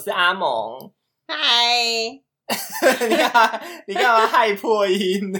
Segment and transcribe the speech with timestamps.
[0.00, 0.90] 是阿蒙。
[1.28, 1.36] 嗨，
[3.06, 3.60] 你干嘛？
[3.86, 5.20] 你干嘛害破音？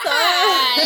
[0.00, 0.84] 嗨，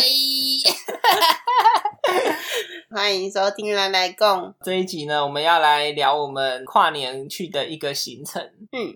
[2.95, 4.27] 欢迎收听《来来共》。
[4.63, 8.39] 这一集呢，我们要来聊我们跨年去的一个行程。
[8.71, 8.93] 嗯，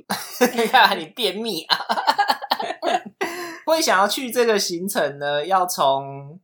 [0.55, 1.77] 你看你便秘啊！
[3.65, 6.39] 会想要去这个行程呢，要从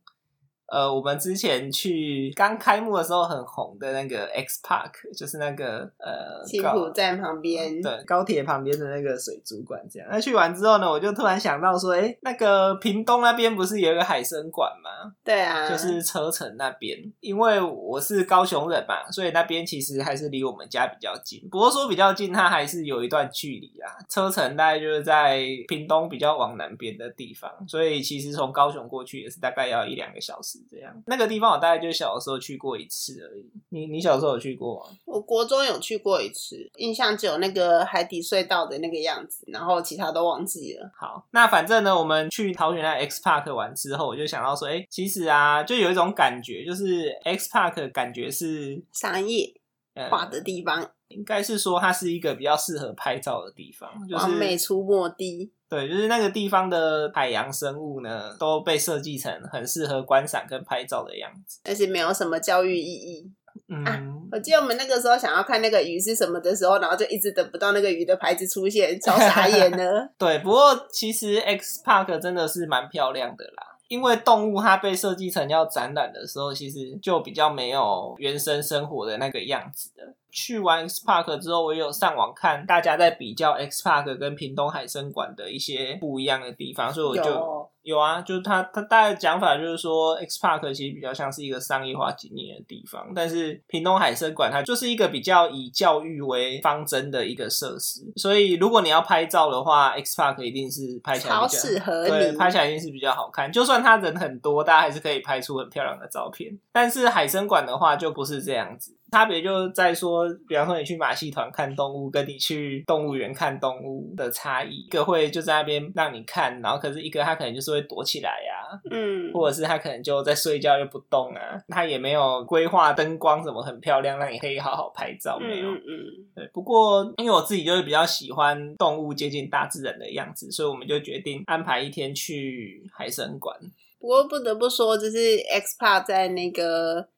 [0.66, 10.08] 呃，我们之前去刚开幕的时候很红的那个 X Park，就是那个呃青高浦站旁边，对，高铁旁边的那个水族馆，这样。
[10.10, 15.12] 那去完之后呢，我就突然想到说，哎，那个屏东那边不是有一个海参馆吗？
[15.24, 16.96] 对啊，就是车城那边。
[17.20, 21.40] 因为我是高雄人嘛，所以那边其实还是离我们家比较近。
[21.50, 23.90] 不过说比较近，它还是有一段距离啊。
[24.08, 31.02] 车城大概就是在屏东比较往南边的地方，所以其实从高雄过去也是大概要一两个小时这样。
[31.06, 33.50] 那个地方我大概就小的时候去过一次而已。
[33.70, 34.96] 你你小时候有去过吗？
[35.04, 40.90] 我国中有去过一次，印象只有那个海底隧道的那个样子，然后其他都忘记了。
[40.96, 49.52] 好，那反正呢，我们去桃园的 X Park 玩之后，我就想到说，哎、其实啊，就有一种感觉，就是 X Park 感觉是商业
[49.94, 55.50] 呃化的地方，应该是说它是一个比较适合拍照的地方，就完美出没地。
[55.68, 61.60] 对，就是那个地方的海洋生物呢，都被设计成很适合观赏跟拍照的样子。
[61.64, 63.32] 但是没有什么教育意义。
[63.68, 70.08] 嗯，我记得我们那个时候想要看那个鱼是什么的时候，然后就一直等不到那个鱼的牌子出现，超傻 眼呢。
[70.16, 70.38] 对。
[70.40, 73.76] 不过其实 X Park 真的是蛮漂亮的啦。
[73.88, 80.14] 因为动物它被设计成要展览的时候，其实就比较没有原生生活的那个样子的。
[80.36, 102.36] 去完 X Park 之后，我也有上网看大家在比较 X Park 跟屏东海参馆的一些不一样的地方，所以我就有有啊，就是他他大概讲法就是说，X Park 其实比较像是一个商业化经营的地方，但是屏东海参馆它就是一个比较以教育为方针的一个设施，所以如果你要拍照的话，X Park 一定是拍起来超比较适合对，你。
[102.36, 103.50] 拍起来一定是比较好看。
[103.50, 106.58] 就算他人很多，大家还是可以拍出很漂亮的照片。
[106.72, 114.84] 但是海参馆的话就不是这样子，差别就在说，比方说你去马戏团看动物，跟你去动物园看动物的差异。
[114.84, 125.70] 一个会就在那边让你看，然后可是一个他可能就是会躲起来呀、嗯，或者是他可能就在睡觉又不动啊，他也没有规划灯光什么很漂亮，让你可以好好拍照，没有。
[125.70, 133.56] 嗯嗯嗯，对，不过因为我自己就是比较喜欢动物接近大自然的样子，所以我们就决定安排一天去海参馆。
[133.98, 137.08] 不过不得不说，就是 X Park 在那个。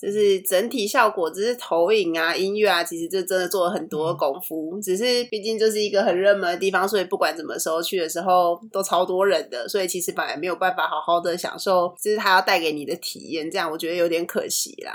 [0.00, 4.80] 就是整体效果，只是投影啊、音乐啊，其实就真的做了很多功夫。
[4.80, 13.50] 只是毕竟就是一个很热门的地方，所以不管什么时候去的时候，都超多人的，所以其实本来没有办法好好的享受，就是它要带给你的体验。
[13.50, 14.92] 这样我觉得有点可惜啦。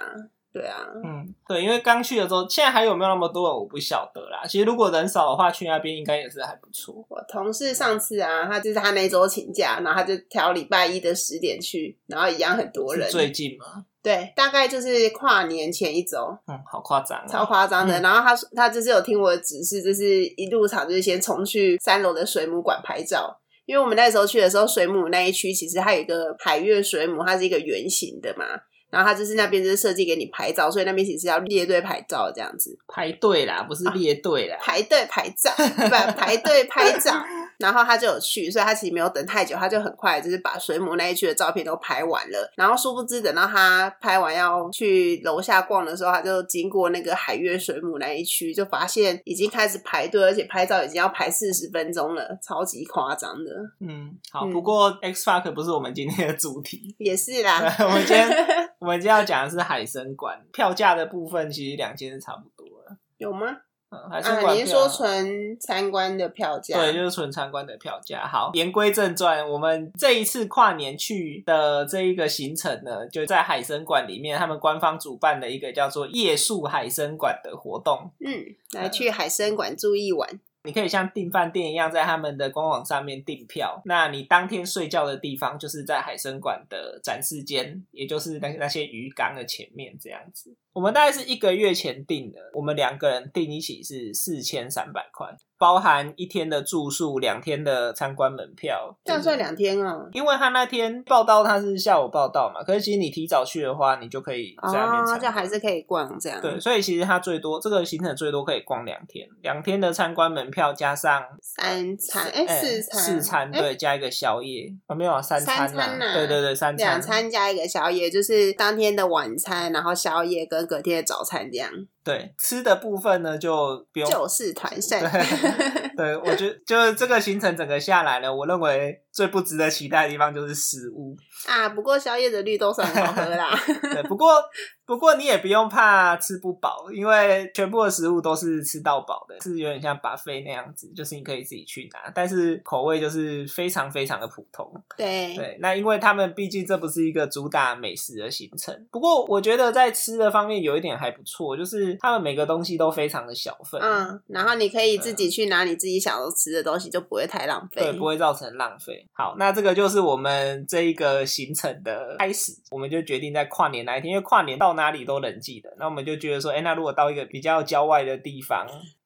[0.52, 4.46] 对啊，嗯，对，因为刚去的时候，现在还有没有那么多人我不晓得啦。
[4.48, 7.06] 其实如果人少的话，去那边应该也是还不错。
[7.10, 13.12] 我同事上次啊，他就是他那周请假，然后他就挑礼拜一的十点去，然后一样很多人。
[13.12, 16.18] 最近嘛，对，大概就是跨年前一周。
[16.46, 18.00] 嗯，好夸张、哦，超夸张的。
[18.00, 23.36] 嗯然后他说他就是有听我的指示，就是一入场就是先冲去三楼的水母馆拍照。
[23.66, 28.46] 因为我们那时候去的时候，水母那一区其实它有一个海月水母，它是一个圆形的嘛。
[28.92, 34.56] 然后它就是那边就是设计给你拍照，所以那边其实要列队拍照这样子，排队啦，不是列队啦。
[34.62, 37.12] 排队拍照，不排队拍照。
[37.60, 42.52] 然后他就有去，所以他其实没有等太久，他就很快就是把水母那一区的照片都拍完了。
[42.56, 53.52] 然后殊不知，等到他拍完要去楼下逛的时候，他就经过那个海月水母那一区，就发现已经开始排队，而且拍照已经要排四十分钟了，超级夸张的。
[53.80, 58.30] 嗯，好，嗯不过 X Park 不是我们今天的主题，也是啦， 我们今天
[58.80, 62.98] 我们今天要讲的是海参馆，票价的部分其实两间是差不多的。
[63.18, 63.48] 有吗？
[63.92, 66.78] 嗯，海参啊，馆、你是说纯参观的票价？
[66.78, 68.26] 对，就是纯参观的票价。
[68.26, 78.12] 好，言归正传，我们这一次跨年去的这一个行程呢，就在海参馆里面，他们官方主办的一个叫做夜宿海参馆的活动。
[78.20, 80.40] 嗯，来去海参馆住一晚。
[80.64, 83.80] 你可以像订饭店一样，在他们的官网上面订票。
[83.86, 90.56] 那你当天睡觉的地方就是在海参馆的展示间，也就是那那些鱼缸的前面这样子。
[90.76, 95.26] 我们大概是一个月前订的，我们两个人订一起是四千三百块，
[95.58, 98.94] 包含一天的住宿、两天的参观门票。
[99.06, 100.10] 这样算两天哦。
[100.12, 105.22] 因为他那天报道他是下午报道嘛，可是其实你提早去的话，你就可以在那边参哦，观。
[105.22, 106.42] 就还是可以逛这样。
[106.42, 121.70] 对，所以其实他最多这个行程最多可以逛两天，两天的参观门票加上三餐，哎，哎四餐，四餐哎对，加一个宵夜啊，没有啊，三餐三餐啊对对对，三餐两餐加一个宵夜，就是当天的晚餐，然后宵夜跟跟隔天的早餐这样，
[122.04, 124.10] 对，吃的部分呢就不用。
[124.10, 125.02] 就是团扇。
[125.96, 131.16] 对，我觉得就是这个行程整个下来呢，我认为最不值得期待的地方就是食物。
[131.46, 133.52] 啊，不过宵夜的绿豆算很好喝啦。
[133.94, 134.42] 对，不过
[134.86, 144.72] 不过你也不用怕吃不饱，因为全部的食物都是吃到饱的，是有点像把费那样子，就是你可以自己去拿，但是口味就是非常非常的普通。
[144.98, 157.82] 对对，那因为他们毕竟这不是一个主打美食的行程，不过我觉得在吃的方面有一点还不错，就是他们每个东西都非常的小份，嗯，然后你可以自己去拿你自己想要吃的东西，就不会太浪费。
[157.82, 159.08] 对，不会造成浪费。
[159.14, 168.66] 好，那这个就是我们这一个行程的开始，我们就决定在跨年那一天，因为跨年到哪里都人记得，那我们就觉得说，哎，那如果到一个比较郊外的地方，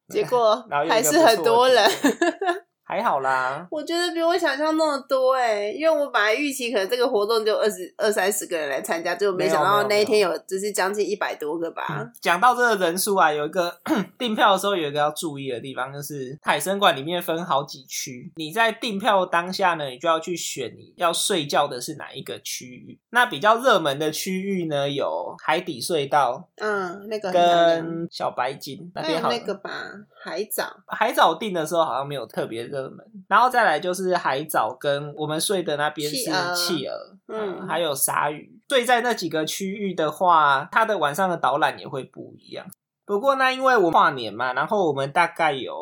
[0.09, 1.89] 结果然后还是很多人。
[2.89, 3.67] 还好啦。
[3.69, 11.85] 我觉得比我想象那么多哎、因为我本来预期可能这个活动就二十二三十个人来参加，结果没想到那一天有就是将近一百多个吧。
[11.91, 13.71] 嗯讲到这个人数啊，有一个
[14.17, 22.99] 订票的时候有一个要注意的地方，就是海参馆里面分好几区，你在订票当下呢，你就要去选你要睡觉的是哪一个区域。
[23.11, 29.71] 那比较热门的区域呢，有海底隧道嗯，那个跟小白鲸那还有边好那个吧，
[30.23, 30.65] 海藻。
[30.87, 38.61] 海藻订的时候好像没有特别热门，然后再来就是海藻跟我们睡的那边是企鹅嗯嗯，还有鲨鱼。
[38.69, 42.65] 睡在那几个区域的话，它的晚上的导览也会不一样。
[43.03, 45.75] 不过呢，因为我跨年嘛，然后我们大概有，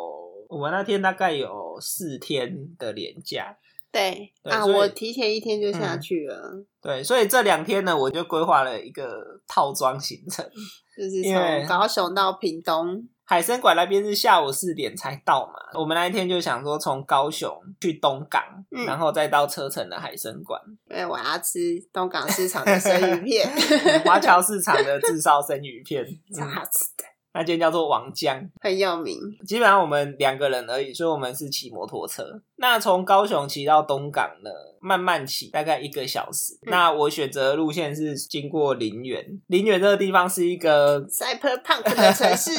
[0.47, 3.57] 我们那天大概有四天的连假，
[3.91, 10.49] 对啊，我提前一天就下嗯去了，对，所以这两天呢，我就规划了一个套装行程。
[10.97, 13.07] 就是从高雄到屏东。
[13.29, 17.51] 海参馆那边是下午四点才到嘛，我们那一天就想说从高雄
[17.81, 18.41] 去东港，
[18.71, 20.59] 嗯然后再到车城的海参馆，
[20.89, 21.59] 因为我要吃
[21.91, 23.45] 东港市场的生鱼片，
[24.05, 27.03] 华侨市场的炙烧生鱼片， 超嗯好吃的，
[27.33, 28.49] 那间叫做王江。
[28.61, 29.19] 很有名。
[29.45, 32.23] 基本上我们两个人而已，所以我们是骑摩托车。
[32.55, 34.49] 那从高雄骑到东港呢，
[34.79, 36.53] 慢慢骑，大概一个小时。
[36.63, 42.51] 嗯那我选择的路线是经过林园，林园这个地方是一个 Cyberpunk 的城市，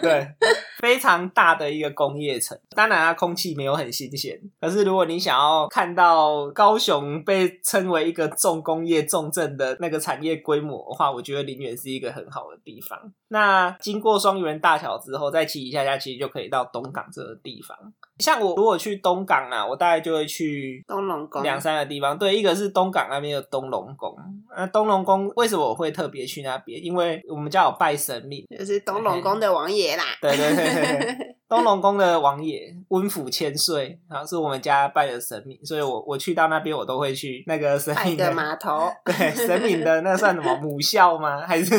[0.00, 0.28] 对，
[0.80, 2.58] 非常大的一个工业城。
[2.70, 4.38] 当然，它空气没有很新鲜。
[4.60, 13.12] 可是，如果你想要看到高雄被称为一个重工业重镇的那个产业规模的话，我觉得林园是一个很好的地方。
[13.28, 17.76] 那经过双园大桥之后，再骑一下下，其实就可以到东港这个地方。
[18.18, 24.16] 像我如果去东港啊，我大概就会去东龙宫两三个地方，对，一个是东港那边的东龙宫。
[24.56, 26.82] 那东龙宫为什么我会特别去那边？
[26.82, 30.04] 因为我们家有拜神明，就是东龙宫的王爷啦。
[30.20, 41.46] 对对对对对， 东龙宫的王爷温府千岁，然后是我们家拜的神明，所以我我去到那边我都会去那个神明的码头，对神明的那算什么母校吗？
[41.46, 41.74] 还是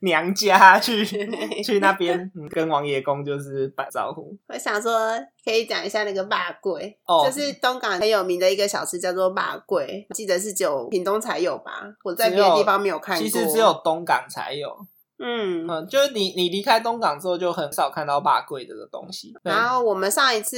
[0.00, 1.04] 娘家去
[1.62, 4.36] 去那边、嗯跟王爷公就是打招呼？
[4.48, 5.10] 我想说
[5.44, 11.82] 可以讲一下那个霸贵，哦就是东港很有名的一个小吃，叫做霸贵，记得是只有屏东才有吧？
[12.02, 13.22] 我在别的地方没有看过。
[13.22, 14.68] 其实只有东港才有，
[15.20, 15.66] 嗯。
[15.68, 19.32] 嗯，就是你你离开东港之后就很少看到八桂这个东西。
[19.42, 20.56] 然后我们上一次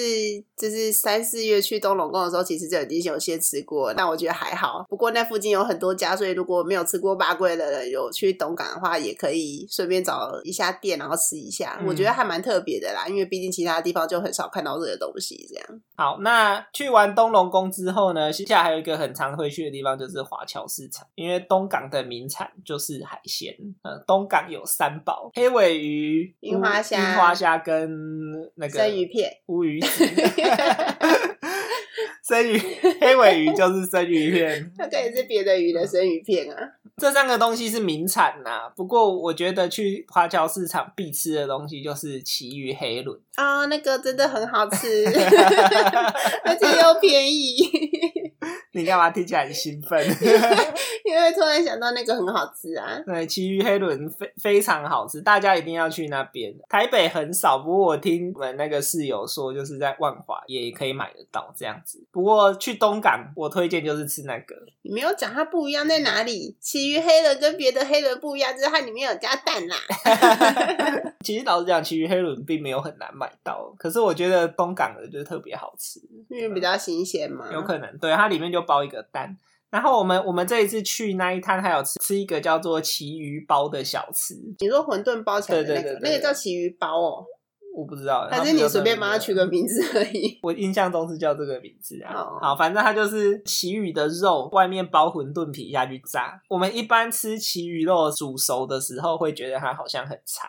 [0.56, 4.84] 就是三四月去东龙宫的时候，其实就已经有些吃过，但我觉得还好。
[4.88, 11.78] 不过那附近有很多家，所以如果没有吃过八桂的人，有去东港的话，也可以顺便找一下店，然后吃一下。
[11.80, 15.46] 嗯我觉得还蛮特别的啦，因为毕竟其他地方就很少看到这个东西。
[15.48, 23.52] 这样，好，那去完东龙宫之后呢，接下来还有一个很常会去的地方就是华侨市场，因为东港的名产就是海鲜。
[23.82, 27.90] 呃，东港有三宝：黑尾鱼、樱花虾樱花虾跟
[28.56, 29.32] 那个生鱼片。
[29.46, 30.04] 乌鱼子。
[32.22, 32.56] 生鱼
[33.00, 36.56] 黑尾鱼就是生鱼片， 那可以是别的鱼的生鱼片啊。
[36.98, 43.18] 这三个东西是名产呐、不过我觉得去华侨市场必吃的东西就是旗鱼黑轮。
[43.34, 45.06] 啊、那个真的很好吃，
[46.44, 47.56] 而且又便宜。
[48.74, 50.02] 你干嘛听起来很兴奋？
[51.04, 52.98] 因为突然想到那个很好吃啊。
[53.06, 56.52] 对，旗鱼黑轮非非常好吃，大家一定要去那边。
[56.68, 62.04] 台北很少，不过我听我们那个室友说，就是在万华也可以买得到这样子。
[62.12, 64.54] 不过去东港，我推荐就是吃那个。
[64.82, 66.54] 你没有讲它不一样在哪里？
[66.60, 69.76] 其余黑人跟别的黑人不一样，就是它里面有加蛋啦。
[71.24, 77.50] 其实老实讲，旗鱼黑轮并没有很难买到，可是我觉得东港的就是特别好吃，因为比较新鲜嘛。
[77.50, 79.34] 有可能对它里面就包一个蛋。
[79.70, 87.24] 然后我们我们这一次去那一摊还有吃吃一个叫做奇鱼包的小吃，你说馄饨包起来的那个，对对对对那个叫奇鱼包哦。
[87.74, 90.38] 我不知道，还是你随便帮他取个名字而已。
[90.44, 92.12] 我印象中是叫这个名字啊。
[92.14, 96.40] 哦好，反正它就是旗鱼的肉，外面包馄饨皮下去炸。
[96.48, 100.48] 我们一般吃旗鱼肉煮熟的时候，会觉得它好像很柴，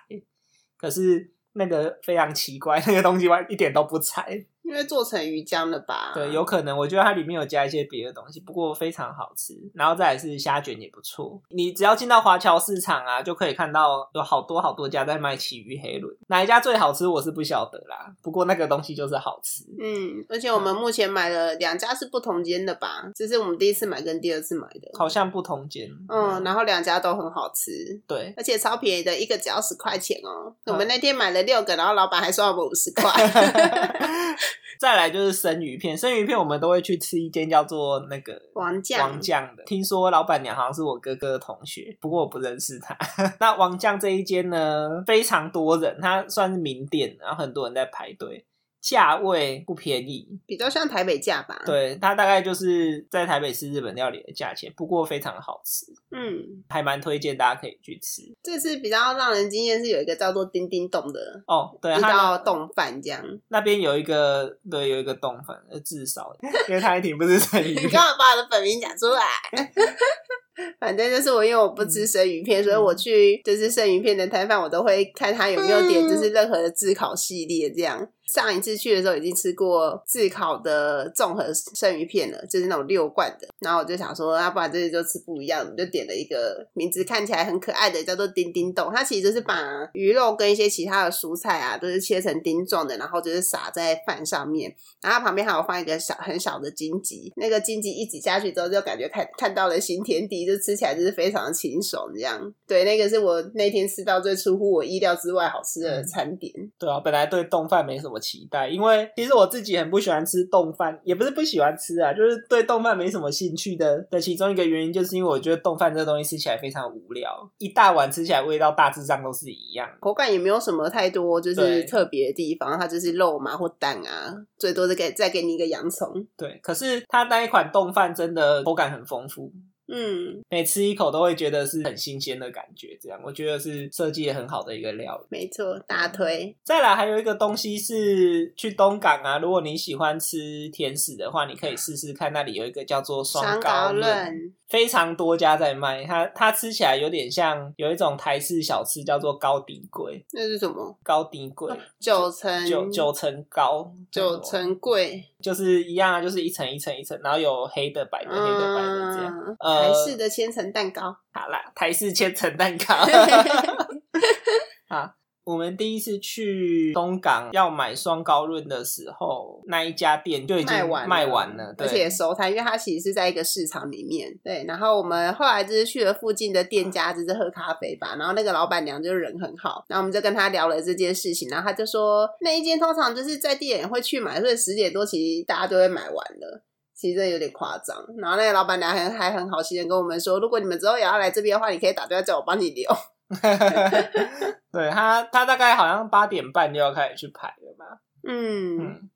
[0.77, 4.45] 可是那个非常奇怪，那个东西完一点都不柴。
[4.63, 6.11] 因为做成鱼浆了吧？
[6.13, 9.53] 对，有可能，我觉得它里面有加一些别的东西，不过非常好吃。
[9.73, 11.41] 然后再来是虾卷也不错。
[11.49, 18.13] 你只要进到华侨市场啊，就可以看到有好多好多家在卖旗鱼黑轮，哪一家最好吃我是不晓得啦。
[18.21, 19.65] 不过那个东西就是好吃。
[19.79, 23.03] 嗯，而且我们目前买了两家是不同间的吧？
[23.13, 24.89] 这是我们第一次买跟第二次买的。
[24.97, 30.55] 好像不同间，嗯，然后两家都很好吃，对，而且超便宜的，一个只要十块钱哦。
[30.65, 33.11] 嗯我们那天买了六个，然后老板还收我们五十块。
[34.79, 42.97] 再来就是生鱼片，生鱼片我们都会去吃一间叫做那个王酱王酱的，听说老板娘好像是我哥哥的同学，不过我不认识他。
[43.39, 48.45] 那王酱这一间呢，非常多人，它算是名店，然后很多人在排队，
[48.83, 50.27] 价位不便宜。
[50.45, 58.21] 比较像台北价吧？，对，它大概就是在台北吃日本料理的价钱，不过非常好吃，嗯，还蛮推荐大家可以去吃。
[58.43, 63.23] 这次比较让人惊艳是有一个叫做叮叮洞的哦，对，一它道冻饭这样。
[63.47, 66.35] 那边有一个，对，有一个冻饭，呃至少，
[66.67, 67.91] 因为它一挺不是生鱼你片。
[67.91, 69.23] 干嘛把我的本名讲出来？
[70.79, 78.07] 反正就是我，因为我不吃生鱼片，所以我去就是生鱼片的摊贩，我都会看他有没有点就是任何的炙烤系列这样。
[78.33, 83.47] 上一次去的时候已经吃过炙烤的综合生鱼片了，就是那种六罐的。
[83.59, 88.91] 然后我就想说，要不然这次就吃不一样，就点了一个名字看起来很可爱的，叫做叮叮冻。
[88.91, 94.75] 它其实是把鱼肉跟一些其他的蔬菜啊，都是切成丁状的，然后就是撒在饭上面。
[94.99, 102.51] 然后旁边还有放一个小很小的荆棘，那个荆棘一挤下去之后，就感觉看看到了新天地，就吃起来就是非常的清爽这样。
[102.67, 106.51] 对，那个是我那天吃到最出乎我意料之外好吃的餐点。
[106.79, 119.89] 对啊，本来对冻饭没什么期待，因为其实我自己很不喜欢吃冻饭，也不是不喜欢吃啊，就是对冻饭没什么兴趣的的其中一个原因，就是因为我觉得冻饭这东西吃起来非常无聊，一大碗吃起来味道大致上都是一样。
[119.99, 126.25] 口感也没有什么太多就是特别的地方，它就是肉嘛或蛋啊，最多是给再给你一个洋葱。
[126.37, 129.51] 对，可是它那一款冻饭真的口感很丰富，
[129.93, 135.25] 嗯，每吃一口都会觉得是很新鲜的感觉，这样我觉得是设计的很好的一个料理。
[135.29, 136.55] 没错，大推。
[136.63, 146.03] 再来还有一个东西是去东港啊，如果你喜欢吃甜食的话，你可以试试看，那里有一个叫做双高论，论，非常多家在卖。
[146.03, 150.97] 它它吃起来有点像有一种台式小吃叫做高底粿，那是什么？
[151.03, 159.55] 高底粿九层九九层糕，九层贵，就是一样啊，就是一层一层一层，然后有黑的、白的、黑的、白的这样。
[159.59, 161.15] 台式的千层蛋糕。
[161.31, 162.95] 好啦，台式千层蛋糕。
[164.89, 165.13] 啊，
[165.45, 174.33] 我们第一次去东港要买双高润的时候，那一家店就已经卖完卖完了，对而且也收摊，因为它其实是在一个市场里面。
[174.43, 178.15] 对，然后我们后来就是去了附近的店家，就是喝咖啡吧。
[178.17, 186.63] 然后那个老板娘就人很好，然后我们就跟她聊了这件事情，然后她就说那一间通常就是在地人会去买，所以十点多其实大家都会买完了。
[186.95, 192.89] 其实有点夸张，然后那个老板娘还还很好心的跟我们说，如果你们之后也要来这边的话，你可以打电话叫我帮你留。
[194.71, 197.99] 对他，他大概好像八点半就要开始去排了吧。
[198.27, 199.09] 嗯，嗯，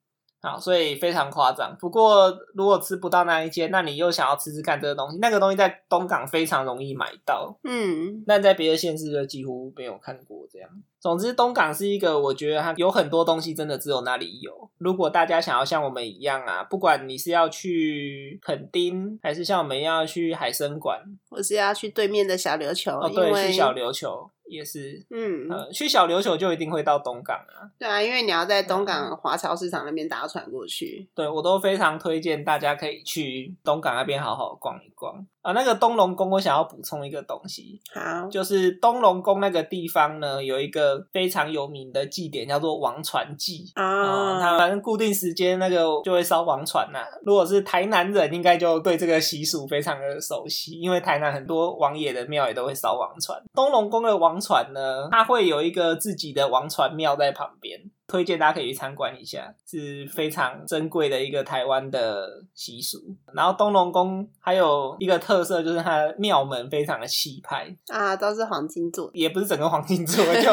[0.47, 1.75] 好，所以非常夸张。
[1.79, 10.69] 不过如果吃不到那一间，那你又想要吃吃看这个东西，那个东西在东港非常容易买到，嗯，但在别的县市就几乎没有看过这样。
[10.99, 14.69] 总之，东港是一个我觉得它有很多东西真的只有那里有。
[14.77, 20.99] 如果大家想要像我们一样啊，不管你是要去垦丁，还是像我们一样要去海参馆，
[21.29, 27.69] 我是要去对面的小琉球，哦，对，因为去小琉球也是，嗯，呃，去小琉球就一定会到东港啊。
[27.77, 31.07] 对啊，因为你要在东港华侨市场那边搭船过去。
[31.13, 35.53] 对我都非常推荐大家可以去东港那边好好逛一逛啊。
[35.53, 43.71] 那个东龙宫，我想要补充一个东西，好，就是东龙宫那个地方呢，有一个非常有名的祭典，叫做王船祭。
[43.75, 53.41] 啊、啊，它反正固定时间那个就会烧王船呐、如果是台南人，应该就对这个习俗非常的熟悉，因为台南很多王爷的庙也都会烧王船。
[53.53, 62.97] 东龙宫的王船呢，它会有一个自己的王船庙在旁边，推荐大家可以去参观一下，是非常珍贵的一个台湾的习俗。
[63.33, 69.11] 然后东龙宫还有一个特色，就是它的庙门非常的气派，啊，都是黄金做的。
[69.13, 70.49] 也不是整个黄金做的， 就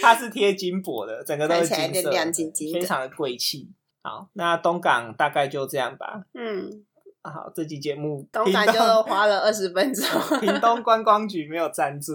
[0.00, 3.68] 它是贴金箔的，整个都是金色的，亮晶晶非常的贵气。
[4.02, 6.24] 好，那东港大概就这样吧。
[6.32, 6.95] 嗯，啊
[7.30, 10.04] 好，这期节目东港就花了二十分钟。
[10.40, 12.12] 屏东观光局没有赞助，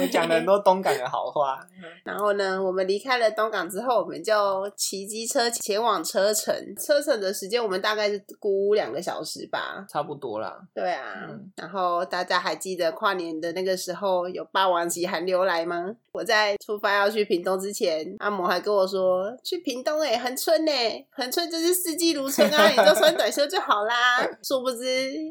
[0.00, 1.58] 我讲了很多东港的好话。
[2.04, 6.54] 然后呢，我们离开了东港之后，我们就骑机车前往车城。
[6.76, 10.60] 车城的时间我们大概是估两个小时吧，差不多啦。
[10.74, 15.94] 对啊，然后大家还记得跨年的那个时候有霸王级寒流来吗？
[16.12, 23.94] 我在出发要去屏东之前，阿嬷还跟我说去屏东哎，恒春哎，恒春就是四季如春啊，你就穿短袖就好啦。
[24.50, 24.84] 殊不知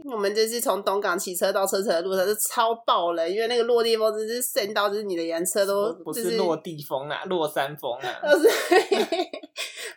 [0.10, 8.50] 我们就是从东港骑车到车城的路上是超爆冷，因为那个落地风真是渗到，就是你的颜车都不是落地风啊，落山风啊，就是。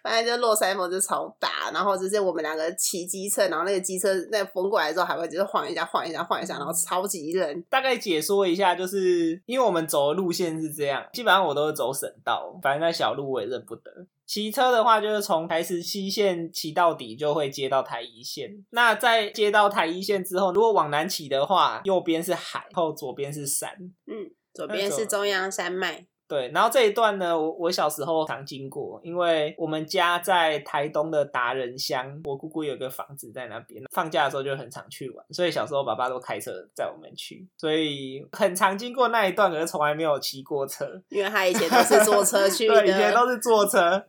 [0.02, 7.64] 反正就落山风就超大，然后就是我们两个骑机车，然后那个机车那风过来之后还会就是晃一下、晃一下、晃一下，然后超级冷。
[7.70, 13.92] 大概解说一下，就是因为我们走的路线是这样，基本上我都是走省道，反正那小路我也认不得。
[14.24, 18.64] 骑车的话，就是从台十七线骑到底，就会接到台一线。
[18.70, 23.70] 那在接到台一线之后，如果往南骑的话，右边是海，后左边是山。
[24.06, 26.06] 嗯，左边是中央山脉。
[26.32, 44.02] 对，然后这一段呢，我我小时候常经过，因为我们家在台东的达人乡，我姑姑有个房子在那边，放假的时候就很常去玩，所以小时候爸爸都开车载我们去，所以很常经过那一段，可是从来没有骑过车，因为他以前都是坐车去的， 以前都是坐车，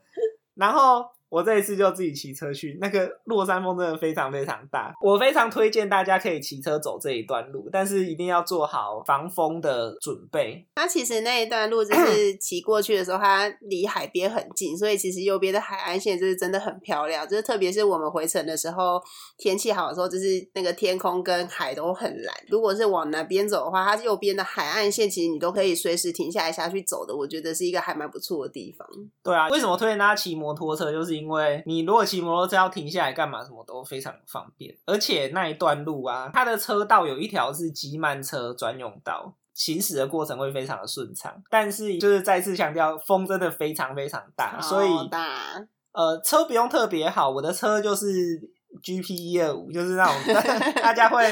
[0.55, 1.05] 然后。
[1.33, 10.63] 我这一次就自己骑车去，那个落山风真的非常非常大，我非常推荐大家可以骑车走这一段路，但是一定要做好防风的准备。
[10.75, 19.01] 它其实那一段路就 是骑过去的时候，它离海边很近，所以其实右边的海岸线就是真的很漂亮，就是特别是我们回程的时候，
[19.39, 22.35] 天气好的时候，就是那个天空跟海都很蓝。
[22.47, 28.87] 如果是往南边走的话，它右边的海岸线其实你都可以随时停下来下去走的，我觉得是一个还蛮不错的地方。
[29.23, 30.91] 对啊，为什么推荐大家骑摩托车？
[30.91, 34.75] 就是因为你如果骑摩托车要停下来干嘛，什么都非常方便。
[34.85, 41.33] 而且那一段路啊，它的车道有一条是机慢车专用道，行驶的过程会非常的顺畅。
[41.49, 44.89] 但是就是再次强调，风真的非常非常大，所以
[45.93, 47.29] 呃，车不用特别好。
[47.29, 48.05] 我的车就是
[48.81, 50.33] GP 一二五，就是那种
[50.81, 51.23] 大家会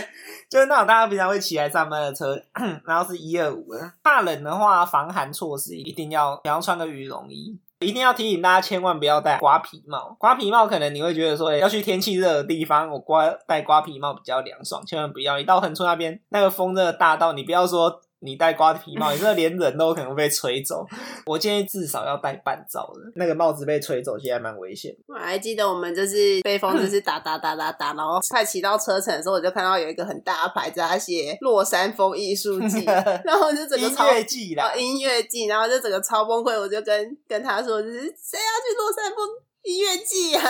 [0.49, 2.39] 就是那种大家平常会骑来上班的车，
[2.85, 3.91] 然后是一二五的。
[4.03, 7.59] 怕冷的话，防寒措施一定要，比方穿个羽绒衣。
[7.81, 10.15] 一定要提醒大家，千万不要戴瓜皮帽。
[10.19, 14.85] 瓜皮帽可能你会觉得说，要去天气热的地方，我瓜戴瓜皮帽比较凉爽。
[14.85, 18.01] 千万不要，一到横村那边，那个风真的大到你不要说。
[18.23, 20.85] 你戴瓜皮帽，你这连人都可能被吹走。
[21.25, 24.95] 我建议至少要戴半罩的，那个帽子被吹走，其实还蛮危险。
[25.07, 32.85] 我还记得我们就是被风就是打打打打打，然后快骑到车程的时候，我就看到有一个很大的牌子，它写“洛山风艺术季
[33.25, 36.51] ”，然后就整个音乐季啦，音乐季，然后就整个超崩溃。
[36.59, 39.27] 我就跟跟他说，就是谁要去洛山风
[39.63, 40.41] 音乐季啊？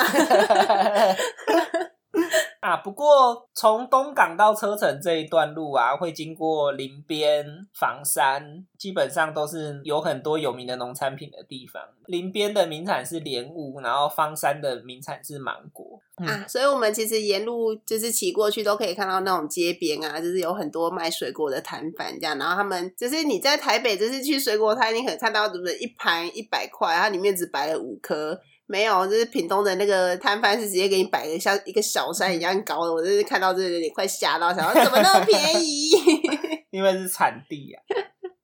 [2.59, 11.81] 啊，不过从东港到车城这一段路啊，会经过林边、房山，基本上都是有很多有名的农产品的地方。
[12.05, 16.45] 林边的名产是莲雾，然后方山的名产是芒果啊。
[16.47, 22.37] 所以，我们其实沿路就是骑过去，都可以看到那种街边啊，就是有很多卖水果的摊贩这样。
[22.37, 28.39] 然后他们就是你在台北，就是去水果摊，你可能看到是不是一盘一百块，它里面只摆了五颗。
[28.71, 35.91] 没有，就是屏东的那个摊贩是直接给你摆的像一个小山一样高的，我就是看到这有点快吓到，想说怎么那么便宜？
[36.71, 37.83] 因为是产地啊。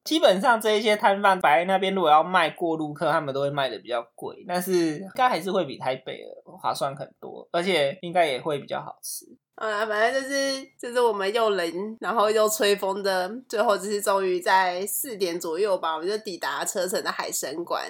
[0.03, 6.19] 基本上这一些摊贩摆在那边，如果要卖过路客，他们都会卖的比较贵，但是应该还是会比台北
[6.61, 9.25] 划算很多，而且应该也会比较好吃。
[9.55, 17.81] 啊，反正就是就是我们又冷，然后又吹风的，最后就是终于在四点左右吧，我们就抵达车城的海神馆。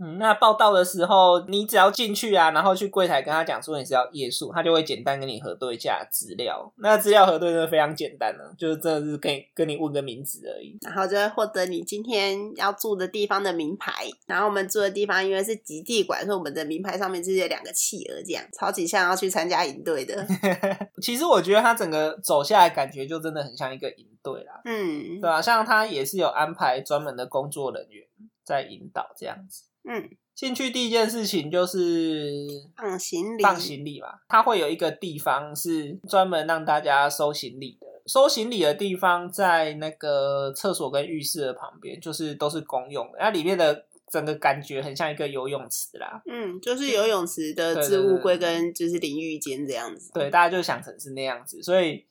[0.00, 6.72] 嗯，那报道的时候，你只要进去啊，然后去柜台跟他讲说你是要夜宿，他就会简单跟你核对一下资料。
[6.78, 13.92] 那资料核对的非常简单呢，就是真的是跟跟你问个名字而已，然后就会获得你今天要住的地方的名牌。
[14.26, 20.26] 然后我们住的地方因为是极地馆，所以我们的名牌上面就是有两个企鹅，这样超级像要去参加营队的。
[21.02, 25.40] 其实我觉得他整个走下来感觉就真的很像一个营队啦，嗯，对吧？
[25.40, 28.04] 像他也是有安排专门的工作人员
[28.42, 29.64] 在引导这样子。
[29.88, 32.32] 嗯，进去第一件事情就是
[32.76, 34.08] 放行李，放行李嘛。
[34.28, 37.86] 它会有一个地方是专门让大家收行李的。
[38.06, 43.18] 收行李的地方在那个厕所跟浴室的旁边，就是都是公用的。
[43.18, 46.20] 那里面的整个感觉很像一个游泳池啦。
[46.26, 50.10] 嗯，就是游泳池的置物柜跟就是淋浴间这样子。
[50.12, 51.62] 对，大家就想成是那样子。
[51.62, 52.04] 所以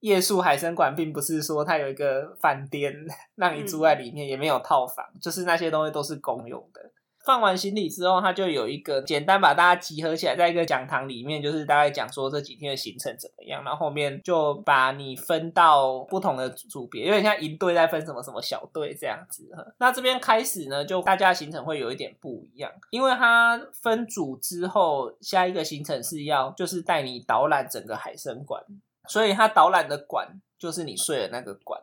[0.00, 2.94] 夜宿海参馆并不是说它有一个饭店
[3.34, 6.80] 让你住在里面，也没有套房，就是那些东西都是公用的。
[7.30, 19.48] 放完行李之后，他就有一个简单把大家集合起来，在一个讲堂里面，就是大概讲说这几天的行程怎么样，然后后面就把你分到不同的组别，有点像营队在分什么什么小队这样子。
[19.78, 28.60] 那这边开始呢，就大家行程会有一点不一样，因为它分组之后，下一个行程是要就是带你导览整个海参馆，
[29.06, 30.26] 所以它导览的馆
[30.58, 31.80] 就是你睡的那个馆。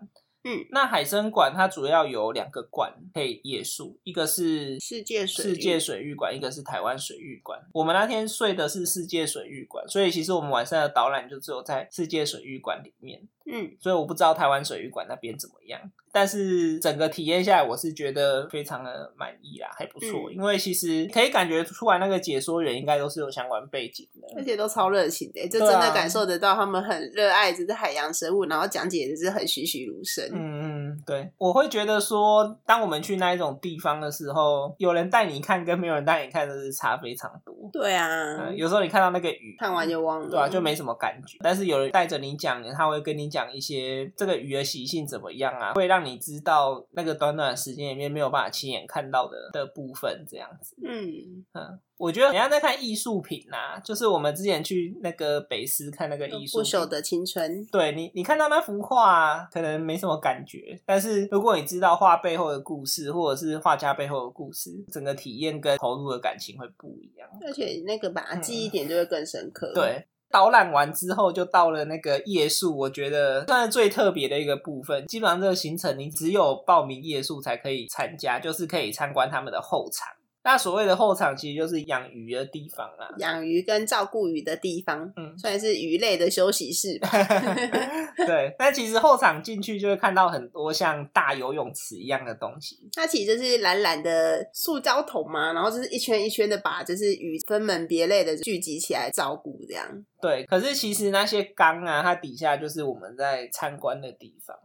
[0.48, 7.60] 嗯，那海参馆它主要有两个馆可以夜宿，一个是世界水世界水域馆，一个是台湾水域馆。
[7.74, 13.28] 我们那天睡的是世界水域馆，所以其实我们晚上的导览就只有在世界水域馆里面。
[13.50, 15.80] 嗯，所以我不知道台湾水域馆那边怎么样，
[16.12, 20.30] 但是整个体验下来，我是觉得非常的满意啦，还不错。
[20.30, 24.28] 嗯因为其实可以感觉出来，那个解说员应该都是有相关背景的。
[24.38, 30.24] 而且都超热情的，就真的感受得到他们很热爱就是海洋生物，然后讲解也是很栩栩如生。
[30.34, 37.56] 嗯嗯，对，我会觉得说，当我们去那一种地方的时候，有人带你看跟没有人带你看，真是差非常多。
[37.72, 41.38] 对啊，嗯，有时候你看到那个鱼，看完就忘了，对啊，就没什么感觉。
[41.42, 50.76] 但是有人带着你讲，他会跟你讲一些这个鱼的习性怎么样啊，会让你知道那个短短的时间里面没有办法亲眼看到的的部分，这样子。
[50.86, 56.60] 嗯，嗯，我觉得人家在看艺术品呐、就是我们之前去那个北师看那个艺术。
[56.60, 57.66] 不朽的青春。
[57.72, 67.28] 对你，你看到那幅画，可能没什么感觉，但是如果你知道画背后的故事，或者是画家背后的故事，整个体验跟投入的感情会不一样。
[67.46, 75.08] 而且那个吧，记忆点就会更深刻。，对，导览完之后就到了那个夜宿，我觉得算是最特别的一个部分。
[75.08, 80.08] 基本上这个行程你只有报名夜宿才可以参加，就是可以参观他们的后场。
[80.48, 83.04] 那所谓的后场其实就是养鱼的地方啊。
[83.18, 87.10] 养鱼跟照顾鱼的地方，嗯算是鱼类的休息室吧。
[88.26, 92.78] 对，但其实后场进去就会看到很多像大游泳池一样的东西。
[92.94, 99.86] 它其实就是蓝蓝的塑胶桶嘛，然后就是一圈一圈的把就是鱼分门别类的聚集起来照顾，这样。
[100.22, 104.58] 对，可是其实那些缸啊，它底下就是我们在参观的地方。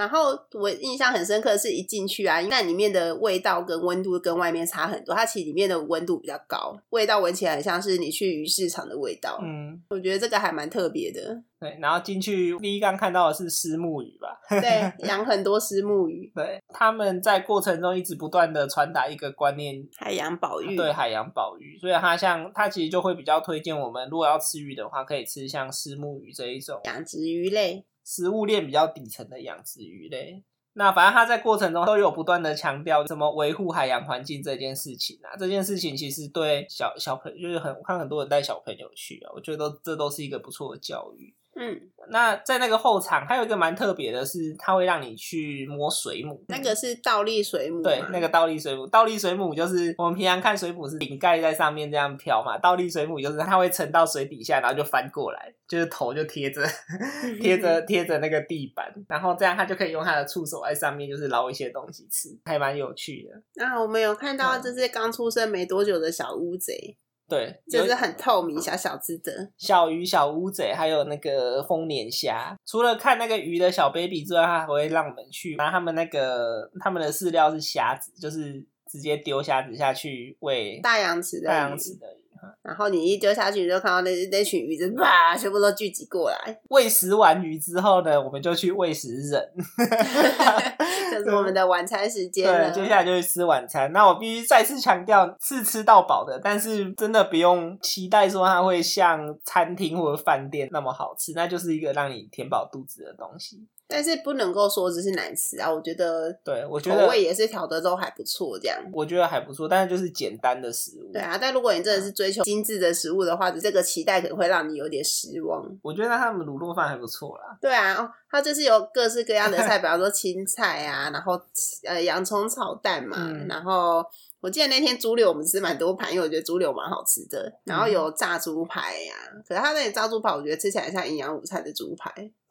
[0.00, 5.14] 然后我印象很深刻的，是一进去啊，那里面的味道跟温度跟外面差很多。
[5.14, 9.38] 它其实里面的温度比较高，味道闻起来很像是你去鱼市场的味道。
[9.42, 11.42] 嗯，我觉得这个还蛮特别的。
[11.60, 14.40] 对，然后进去第一缸看到的是虱目鱼吧？
[14.48, 20.74] 对， 养很多虱目鱼，对，他们在过程中一直不断的传达一个观念，海洋保育。
[20.74, 30.42] 对海洋保育，所以它像它其实就会比较推荐我们，如果要吃鱼的话，可以吃像虱目鱼这一种养殖鱼类，食物链比较底层的养殖鱼类。
[30.74, 41.34] 那反正他在过程中都有不断的强调怎么维护海洋环境这件事情啊，这件事情其实对小小朋就是很我看很多人带小朋友去啊，我觉得这都是一个不错的教育。
[41.56, 56.64] 嗯，那在那个后场还有一个蛮特别的是，它会让你去摸水母，那个是倒立水母嘛，对，那个倒立水母，倒立水母就是我们平常看水母是顶盖在上面这样飘嘛，倒立水母就是它会沉到水底下，然后就翻过来，就是头就贴着
[57.42, 63.42] 贴着贴着那个地板，然后这样它就可以用它的触手在上面就是捞一些东西吃，还蛮有趣的。
[63.56, 64.60] 那我们有看到嗯。
[64.62, 66.96] 这是刚出生没多久的小乌贼，
[67.30, 69.32] 对，就是很透明、小小只的。
[69.56, 72.54] 小鱼、小乌贼，还有那个丰年虾。
[72.66, 78.54] 除了看那个鱼的小 baby 之外，它还会让我们去拿他们那个他们的饲料是虾子，就是
[78.90, 82.19] 直接丢虾子下去喂大洋池的大洋鱼池的鱼。
[82.62, 89.42] 然后你一丢下去，你就看到那那群鱼就哇，全部都聚集过来，喂食完鱼之后呢，我们就去喂食人。
[91.10, 92.70] 就是我们的晚餐时间了。
[92.70, 93.90] 对，接下来就去吃晚餐。
[93.92, 103.66] 那我必须再次强调，是吃到饱的，但是真的不用期待说它会像餐厅或者饭店那么好吃，那就是一个让你填饱肚子的东西。
[103.90, 108.78] 但是不能够说只是难吃啊，我觉得对，我觉得口味也是调的都还不错，这样。
[108.92, 111.12] 我觉得还不错，但是就是简单的食物。
[111.12, 115.64] 对啊，但如果你真的是追求精致的食物的话，这个期待可能会让你有点失望。
[115.82, 117.58] 我觉得他们卤肉饭还不错啦。
[117.60, 121.40] 对啊，哦，它就是有各式各样的菜，比方说青菜啊，然后
[121.84, 124.04] 呃洋葱炒蛋嘛，嗯然后
[124.40, 129.14] 我记得那天猪柳我们吃蛮多盘，因为我觉得猪柳蛮好吃的，然后有炸猪排呀、
[129.46, 132.10] 可是他那里炸猪排，我觉得吃起来像营养午餐的猪排。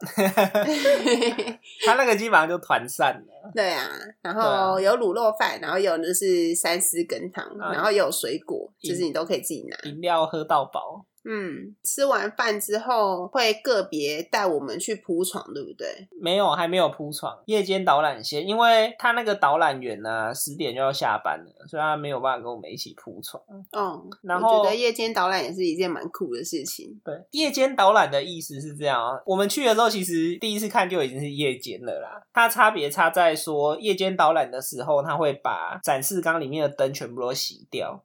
[1.84, 3.50] 他那个基本上就团散了。
[3.54, 3.90] 对啊，
[4.22, 9.76] 然后有卤肉饭，然后有就是三丝羹汤，啊然后有水果，就是你都可以自己拿。
[9.90, 16.08] 饮料喝到饱，嗯，吃完饭之后会个别带我们去铺床，对不对？
[16.20, 23.42] 没有，还没有铺床，夜间导览先，因为他那个导览员呢，十点就要下班了，所以他没有办法跟我们一起铺床。
[23.72, 27.00] 嗯，然后我觉得夜间导览也是一件蛮酷的事情。
[27.04, 32.22] 对，夜间导览的意思是这样啊，我们去的时候其实第一次看就已经是夜间了啦。
[32.32, 38.02] 它差别差在说，夜间导览的时候，他会把展示缸里面的灯全部都熄掉。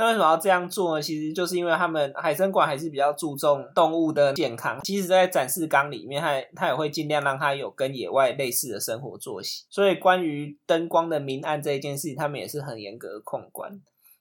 [0.00, 1.02] 那为什么要这样做呢？
[1.02, 9.66] 其实就是因为他们海参馆还是比较注重动物的健康，即使在展示缸里面，它它也会尽量让它有跟野外类似的生活作息。
[9.68, 13.78] 所以关于灯光的明暗这一件事情，他们也是很严格的控管。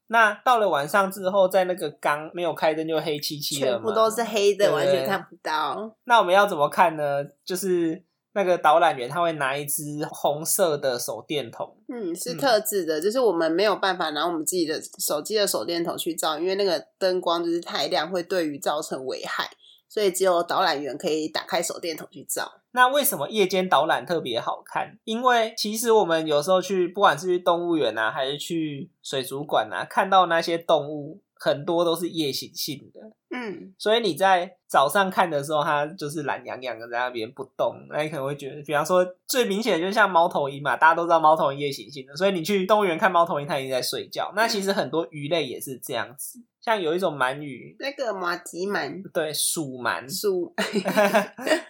[0.08, 5.96] 那到了晚上之后，在那个缸没有开灯就黑漆漆的，全部都是黑的，完全看不到。
[6.04, 7.24] 那我们要怎么看呢？
[7.46, 19.50] 就是那个导览员他会拿一支红色的手电筒，嗯，是嗯特制的，就是我们没有办法拿我们自己的手机的手电筒去照，因为那个灯光就是太亮，会对于造成危害，
[19.88, 22.62] 所以只有导览员可以打开手电筒去照。
[22.72, 25.00] 那为什么夜间导览特别好看？
[25.04, 33.00] 因为其实我们有时候去，不管是去动物园啊，还是去水族馆啊，看到那些动物很多都是夜行性的，
[33.32, 44.34] 嗯，所以你在早上看的时候，它就是懒洋洋的在那边不动，那你可能会觉得，比方说最明显的就像猫头鹰嘛，大家都知道猫头鹰夜行性的，所以你去动物园看猫头鹰，它已经在睡觉。
[44.36, 49.02] 那其实很多鱼类也是这样子，像有一种鳗鱼，那个马吉鳗。
[49.14, 50.54] 对，鼠鳗， 鼠，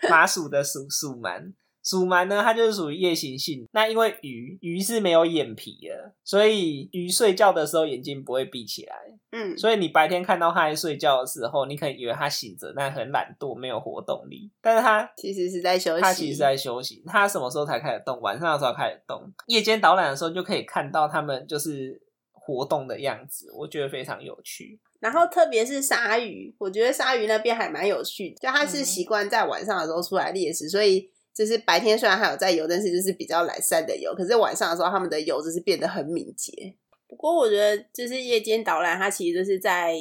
[0.10, 1.54] 马鼠的鼠鼠鳗，
[1.90, 3.68] 薯鳗呢，它就是属于夜行性。
[3.72, 8.96] 那因为鱼鱼是没有眼皮的，所以鱼睡觉的时候眼睛不会闭起来，
[9.32, 14.52] 嗯，所以你白天看到它在睡觉的时候，你可能以为它醒着，但很懒惰，没有活动力。
[14.62, 16.02] 但是它其实是在休息。
[16.04, 17.02] 它其实是在休息。
[17.08, 18.22] 它什么时候才开始动？
[18.22, 19.34] 晚上的时候开始动。
[19.48, 22.00] 夜间导览的时候就可以看到它们就是
[22.32, 24.80] 活动的样子，我觉得非常有趣。
[25.00, 36.76] 然后特别是鲨鱼，我觉得鲨鱼那边还蛮有趣的，就它是嗯习惯在晚上的时候出来猎食，所以就是白天虽然还有在游，但是就是比较懒散的游，可是晚上的时候，他们的游就是变得很敏捷。
[37.08, 39.96] 不过我觉得就是夜间导览，它其实就是在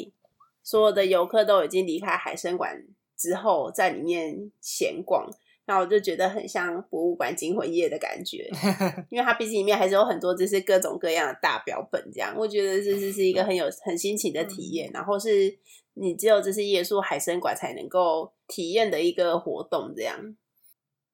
[0.64, 2.76] 所有的游客都已经离开海参馆
[3.16, 5.30] 之后，在里面闲逛。
[5.66, 8.50] 那我就觉得很像博物馆惊魂夜的感觉，
[9.08, 15.56] 因为它毕竟里面还是有很多就是各种各样的大标本，这样我觉得这是是一个很有很新奇的体验，然后是
[15.94, 20.18] 你只有这是夜宿海参馆才能够体验的一个活动，这样。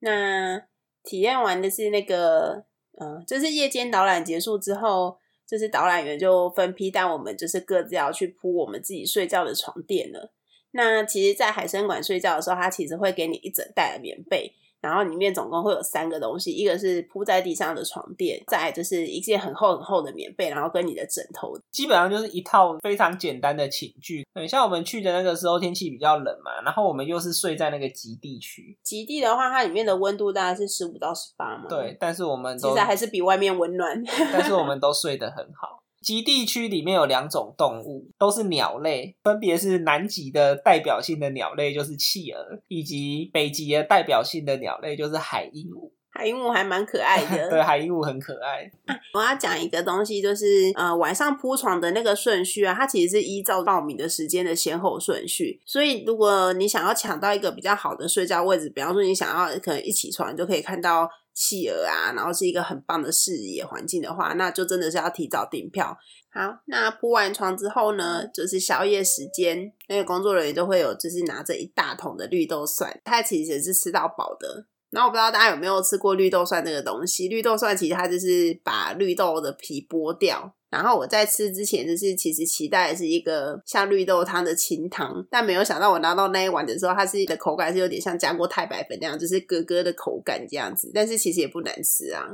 [0.05, 0.63] 那
[1.03, 2.67] 体验完的是那个，
[3.01, 10.31] 嗯、就是夜间导览结束之后，就是导览员就分批带我们，就是各自要去铺我们自己睡觉的床垫了。
[10.73, 14.53] 那其实，在海参馆睡觉的时候，它其实会给你一整袋的棉被，
[14.85, 21.57] 然后里面总共会有三个东西，一个是铺在地上的床垫，再就是一件很厚很厚的棉被，然后跟你的枕头。
[21.71, 24.27] 基本上就是一套非常简单的寝具。
[24.35, 31.65] 对，像我们去的那个时候天气比较冷嘛，然后我们又是睡在那个极地区，极地的话，它里面的温度大概是十五到十八嘛。
[31.69, 34.03] 对，，但是我们都其实还是比外面温暖。
[34.33, 35.84] 但是我们 都睡得很好。
[36.05, 45.91] 极地区里面有两种动物，都是鸟类，分别是南极的代表性的鸟类就是企鹅，以及北极的代表性的鸟类就是海鹦鹉。
[46.17, 47.51] 海鹦鹉还蛮可爱的。
[47.51, 48.71] 对，海鹦鹉很可爱。
[49.15, 55.61] 我要讲一个东西，就是呃晚上铺床的那个顺序啊，它其实是依照报名的时间的先后顺序。
[55.65, 65.97] 所以如果你想要抢到一个比较好的睡觉位置，比方说你想要可能一起床就可以看到企鹅啊，然后是一个很棒的视野环境的话，那就真的是要提早订票。
[66.33, 74.67] 好，那铺完床之后呢，就是宵夜时间，那个工作人员都会有就是拿着一大桶的绿豆蒜，他其实也是吃到饱的。
[74.95, 80.55] 然后我不知道大家有没有吃过绿豆蒜这个东西，绿豆蒜其实它就是把绿豆的皮剥掉。
[80.71, 90.91] 然后我在吃之前，就是其实期待是一个像绿豆汤的清汤，但没有想到我拿到那一碗的时候，它是的口感是有点像加过太白粉那样，就是咯咯的口感这样子。
[90.93, 92.27] 但是其实也不难吃啊。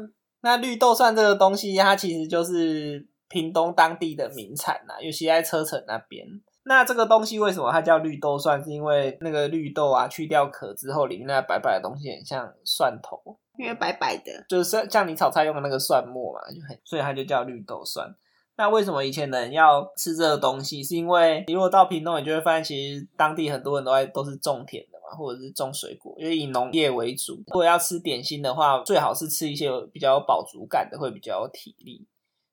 [0.42, 6.26] 那绿豆蒜这个东西，它其实就是屏东当地的名产啦，尤其在车城那边。
[6.70, 8.62] 那这个东西为什么它叫绿豆蒜？
[8.62, 13.20] 是因为那个绿豆啊，去掉壳之后，里面那白白的东西很像蒜头，
[13.59, 18.14] 因为白白的，就是像像你炒菜用的那个蒜末嘛，就很，所以它就叫绿豆蒜。
[18.56, 20.80] 那为什么以前人要吃这个东西？
[20.80, 27.35] 是因为你如果到屏东，你就会发现，其实当地很多人都在都是种田的嘛，或者是种水果，因为以农业为主。
[27.48, 32.06] 如果要吃点心的话，最好是吃一些比较有饱足感的，会比较有体力。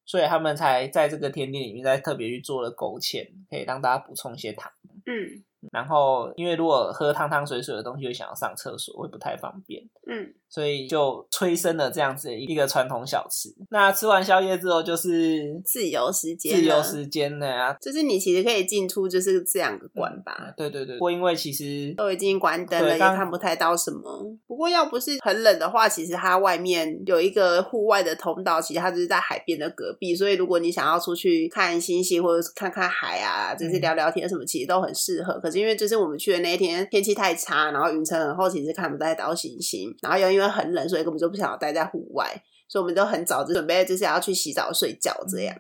[0.08, 4.72] 所以他们才在这个甜点里面再特别去做了勾芡，可以让大家补充一些糖。
[5.06, 9.84] 嗯然后，因为如果喝汤汤水水的东西，会想要上厕所，会不太方便。
[10.08, 13.50] 嗯，所以就催生了这样子的一个传统小吃。
[13.70, 20.54] 那吃完宵夜之后就是自由时间，自由时间了啊，就是你其实可以进出就是这两个馆吧。
[20.56, 24.02] 对对对，不过因为其实都已经关灯了，也看不太到什么。
[24.48, 30.16] 不过要不是很冷的话，其实它外面有一个户外的通道，其实它就是在海边的隔壁。
[30.16, 35.40] 所以如果你想要出去看星星或者是看看海啊，就是聊聊天什么，其实都很适合。
[35.40, 39.96] 可是因为就是我们去的那一天天气太差，然后云层很厚，其实看不太到星星。
[40.02, 42.26] 然后又因为很冷，所以根本就不想要待在户外，
[42.70, 45.56] 所以我们都很早就准备就是要去洗澡睡觉这样。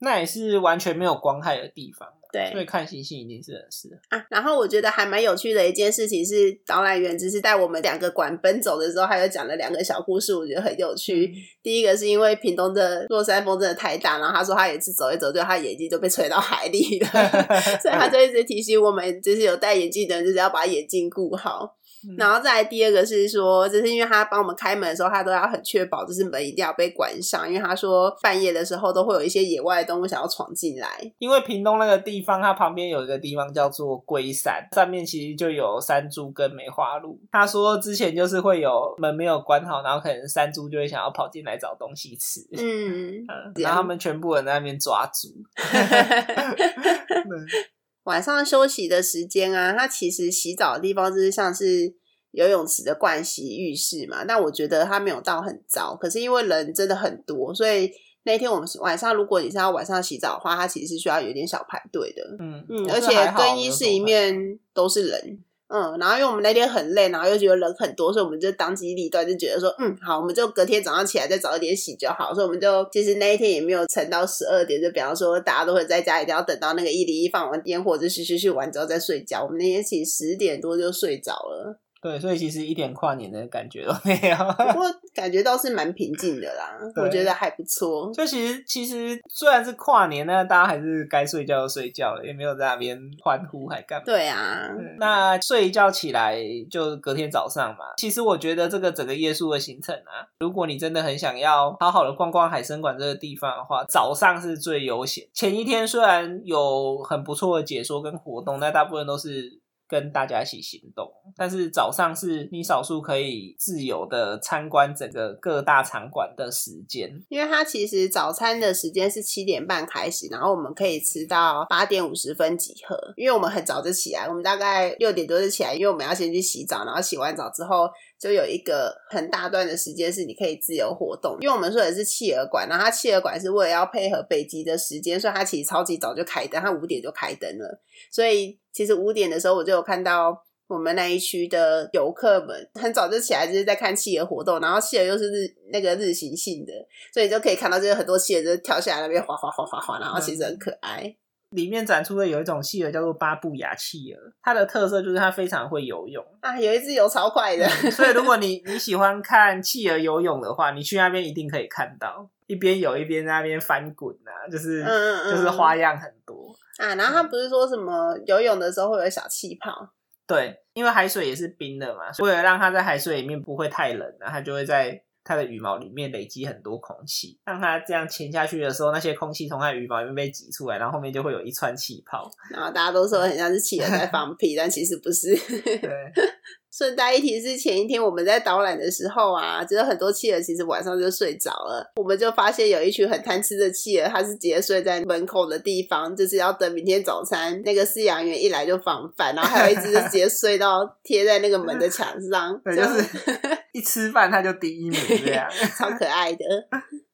[0.00, 2.08] 那也是完全没有光害的地方。
[2.32, 4.26] 对，所以看星星一定是很适合啊。
[4.28, 11.32] 然后我觉得还蛮有趣的一件事情是，导览员只是带我们两个馆奔走的时候，他有讲了两个小故事，我觉得很有趣。
[11.62, 17.08] 第一个是因为屏东的落山风真的太大，然后他说他有一次走一走，就他眼镜就被吹到海里了，
[17.80, 21.76] 所以他就一直提醒我们，就是有戴眼镜的人，就是要把眼镜顾好。
[22.16, 30.88] 然后再来第二个是说，就是因为他帮我们开门的时候，他都要很确保，就是门一定要被关上，因为他说半夜的时候都会有一些野外的动物想要闯进来。
[31.18, 37.18] 因为屏东那个地方，它旁边有一个地方叫做龟山，上面其实就有山猪跟梅花鹿。
[37.32, 43.24] 他说之前就是会有门没有关好，然后可能山猪就会想要跑进来找东西吃， 嗯，
[43.56, 45.28] 然后他们全部人在那边抓猪。
[48.06, 51.94] 晚上休息的时间啊，它其实洗澡的地方就是像是
[52.30, 54.24] 游泳池的盥洗浴室嘛。
[54.24, 57.90] 但我觉得它没有到很糟，可是因为人真的很多，所以
[58.22, 62.22] 那天我们晚上如果你是要晚上洗澡的话，它其实是需要有点小排队的。
[62.38, 65.38] 嗯嗯，而且更衣室里面都是人。
[65.68, 72.32] 嗯，然后因为我们那天很累，然后又觉得人很多，所以我们就当机立断，就觉得说，嗯，好，我们就隔天早上起来再早一点洗就好。
[72.32, 79.42] 所以我们就其实那一天也没有沉到十二点，就比方说大家都会在家，一定要等到那个一零一放完烟火，就去去去完之后再睡觉。
[79.42, 81.80] 我们那天其实十点多就睡着了。
[82.00, 88.12] 对，所以其实一点跨年的感觉都没有，不过感觉倒是蛮平静的啦，我觉得还不错。
[88.12, 94.04] 就其实其实虽然是跨年，那大家还是该睡觉就睡觉了，也没有在那边欢呼还干嘛？
[94.04, 96.38] 对啊，那睡一觉起来
[96.70, 97.86] 就隔天早上嘛。
[97.96, 105.26] 其实我觉得这个整个夜宿的行程啊，如果你真的很想要好好的逛逛海参馆这个地方的话，早上是最悠闲。
[105.32, 109.60] 前一天虽然有很不错的解说跟活动，但大部分都是。
[109.88, 122.96] 跟大家一起行动，但是早上是你少数可以自由的参观整个各大场馆的时间，因为它其实早餐的时间是七点半开始，然后我们可以吃到八点五十分集合。
[123.16, 127.88] 因为我们很早就起来，我们大概六点多就起来，因为我们要先去洗澡，然后洗完澡之后。
[128.18, 137.78] 就有一个很大段的时间是你可以自由活动，因为我们说的是企鹅馆，然后它企鹅馆是为了要配合北极的时间，所以它其实超级早就开灯，它五点就开灯了。
[138.10, 146.72] 所以其实五点的时候我就有看到我们那一区的游客们很早就起来，就是在看企鹅活动，然后企鹅又是日那个日行性的，
[147.12, 151.16] 所以就可以看到就是很多企鹅就跳下来那边滑滑滑滑滑，然后其实很可爱。
[151.50, 157.64] 里面展出的有一种企鹅叫做巴布亚企鹅，它的特色就是它非常会游泳啊，有一只游超快的。
[157.92, 164.82] 所以如果你 你喜欢看企鹅游泳的话，你去那边一定可以看到，一边游一边在那边翻滚啊，就是
[165.30, 166.94] 就是花样很多啊。
[166.94, 169.88] 然后他不是说什么游泳的时候会有小气泡？
[170.26, 175.02] 对，因为海水也是冰的嘛，为了让它在海水里面不会太冷，然后它就会在。
[175.28, 182.30] 它的羽毛里面累积很多空气，让它这样潜下去的时候，那些空气从它羽毛里面被挤出来，然后后面就会有一串气泡。
[182.48, 185.34] 然后大家都说很像是企鹅在放屁，但其实不是。
[185.64, 186.12] 对。
[186.76, 203.02] 顺带一提，是前一天我们在导览的时候啊，就是很多企鹅其实晚上就睡着了，我们就发现有一群很贪吃的企鹅，它是直接睡在门口的地方，就是要等明天早餐那个饲养员一来就放饭，然后还有一只就直接睡到贴在那个门的墙上， 就是
[203.72, 206.44] 一吃饭它就第一名这样，超可爱的。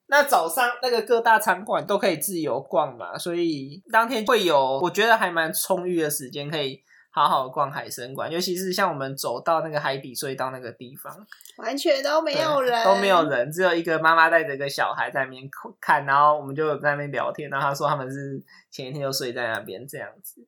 [0.08, 6.82] 那早上那个各大场馆都可以自由逛嘛，所以当天会有我觉得还蛮充裕的时间可以。
[7.14, 11.14] 好好逛海参馆，尤其是像我们走到那个海底隧道那个地方，
[11.58, 15.42] 完全都没有人，都没有人，只有一个妈妈带着一个小孩在那边
[15.78, 20.46] 看，然后我们就在那边聊天，然后他说他们是前一天就睡在那边这样子。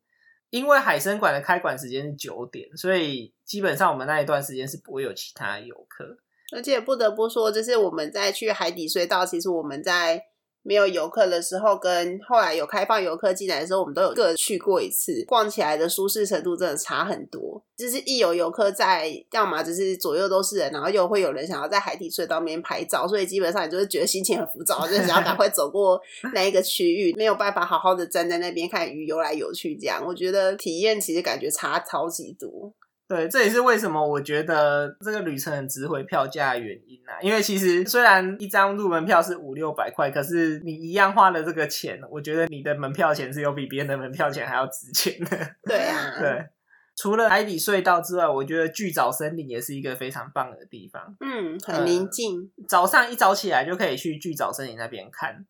[0.48, 6.16] 因为海参馆的开馆时间是九点，所以基本上我们那一段时间是不会有其他游客。
[6.55, 10.24] 而且不得不说，就是我们在去海底隧道，其实我们在。
[10.64, 17.62] 没有游客的时候，跟后来有开放游客进来的时候，我们都有各去过一次，逛起来的舒适程度真的差很多。
[17.77, 26.00] 就是一有游客在，要么就是左右都是人，然后又会有人想要在海底隧道面拍照，所以基本上你就是觉得心情很浮躁，就想要赶快走过
[26.33, 29.77] 那一个区域，没有办法好好的站在那边看鱼游来游去。
[29.77, 32.72] 这样，我觉得体验其实感觉差超级多。
[33.06, 37.20] 对，这也是为什么我觉得这个旅程很值回票价的原因啊。
[37.20, 45.36] 因为其实虽然一张入门票是五六百块，可是你一样花了这个钱，我觉得你的门票钱是有比别人的门票钱还要值钱的。
[45.64, 46.46] 对啊， 对。
[46.96, 51.16] 除了海底隧道之外，我觉得巨藻森林也是一个非常棒的地方。
[51.18, 52.52] 嗯，很宁静。
[52.68, 55.44] 早上一早起来就可以去巨藻森林那边看，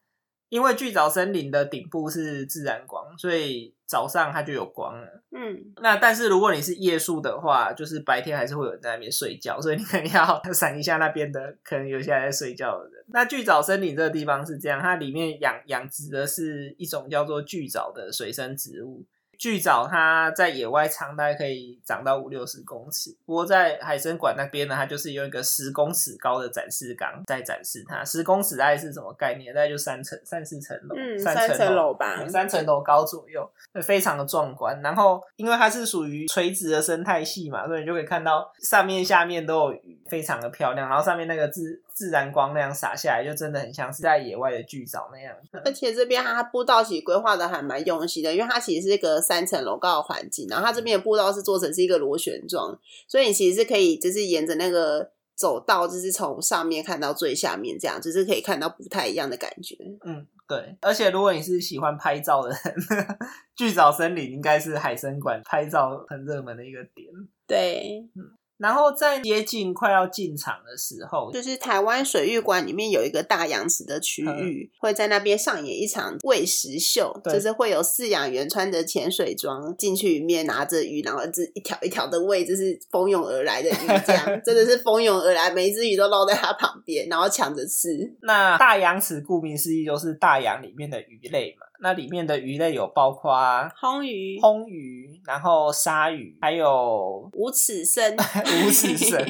[0.49, 5.23] 因为巨藻森林的顶部是自然光，所以早上它就有光了。
[5.33, 13.05] 嗯，那但是如果你是夜宿的话，就是白天还是会有人在那边睡觉，所以你可能要闪一下那边的，可能有些还在睡觉的人。
[13.09, 19.05] 那巨藻森林这个地方是这样，它里面养养殖的是一种叫做巨藻的水生植物。
[19.45, 28.03] 巨藻它在野外长大概可以长到五六十公尺，不过在海参馆那边呢，它就是用一个十公尺高的展示缸在展示它。
[28.03, 29.55] 十公尺大概是什么概念？
[29.55, 33.47] 大概就三层、三四层楼，嗯，三层楼吧，三层楼高左右，
[33.83, 34.81] 非常的壮观。
[34.81, 40.89] 然后因为它是属于垂直的生态系嘛，所以你就可以看到上面、下面都有鱼，非常的漂亮。
[40.89, 45.33] 然后上面那个自自然光那样洒下来，就真的很像是在野外的巨藻那样。
[45.65, 52.77] 而且这边它步道其实规划的还蛮用心的，因为它其实是一个三层楼高的环境，然后它这边的步道是做成是一个螺旋状，
[53.07, 59.77] 所以你其实是可以就是沿着那个走道，就是从上面看到最下面，这样就是可以看到不太一样的感觉。
[60.05, 60.77] 嗯，对。
[60.81, 62.59] 而且如果你是喜欢拍照的人，
[63.55, 67.07] 巨藻森林应该是海参馆拍照很热门的一个点。
[67.47, 68.33] 对，嗯。
[68.59, 87.89] 然后在接近快要进场的时候，就是台湾水域馆里面有一个大洋池的区域，会在那边上演一场喂食秀，就是会有饲养员穿着潜水装进去里面拿着鱼，然后这一条一条的喂，就是蜂拥而来的鱼，这样 真的是蜂拥而来，每一只鱼都捞在它旁边，然后抢着吃。
[88.23, 91.67] 那大洋池顾名思义就是大洋里面的鱼类嘛。
[91.81, 93.37] 那里面的鱼类有包括
[93.77, 99.25] 红鱼、红鱼，然后鲨鱼，还有无齿参、 无齿参。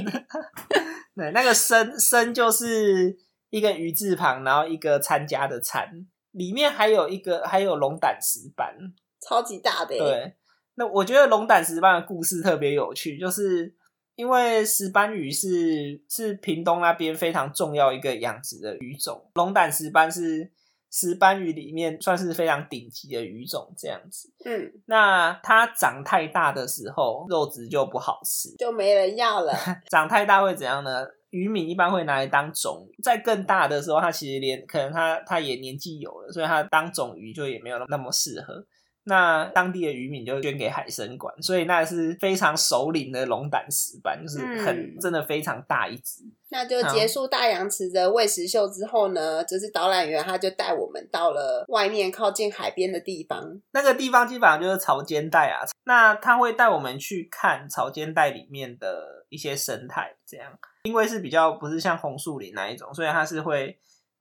[1.16, 3.16] 对，那个参参就是
[3.50, 5.88] 一个鱼字旁，然后一个参加的参，
[6.32, 8.76] 里面还有一个还有龙胆石斑，
[9.20, 9.96] 超级大的。
[9.96, 10.34] 对，
[10.74, 13.74] 那我觉得龙胆石斑的故事特别有趣，就是
[14.16, 20.52] 因为石斑鱼是是屏东那边非常重要一个养殖的鱼种，龙胆石斑是。
[20.96, 24.32] 石斑鱼里面算是非常顶级的鱼种，这样子。
[24.44, 29.52] 嗯，那它长太大的时候，肉质就不好吃，就没人要了。
[29.90, 31.04] 长太大会怎样呢？
[31.30, 32.86] 渔民一般会拿来当种。
[33.02, 38.64] 在更大的时候，它其实连可能它它也年纪有了，所以它当种鱼就也没有那么适合。
[39.06, 46.22] 那当地的渔民就捐给海参馆，所以那是非常首领的龙胆石斑，就是很真的非常大一只。
[46.48, 53.60] 那就结束大洋池的喂食秀之后呢，就是导览员他就带我们到了外面靠近海边的地方。
[53.72, 60.50] 那个地方基本上就是潮间带啊，那他会带我们去看潮间带里面的一些生态，这样，
[60.84, 63.76] 因为是比较不是像红树林那一种，所以它是会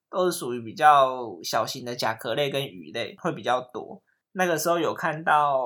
[0.09, 4.01] 都是属于比较小型的甲壳类跟鱼类会比较多。
[4.36, 5.59] 那个时候有看到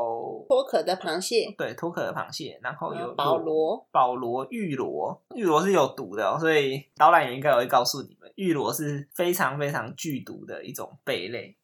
[0.47, 11.55] 脱壳的螃蟹，对，脱壳的螃蟹，然后有保罗、保罗、玉螺，玉螺是有毒的，所以导览员应该会告诉你们，玉螺是非常非常剧毒的一种贝类，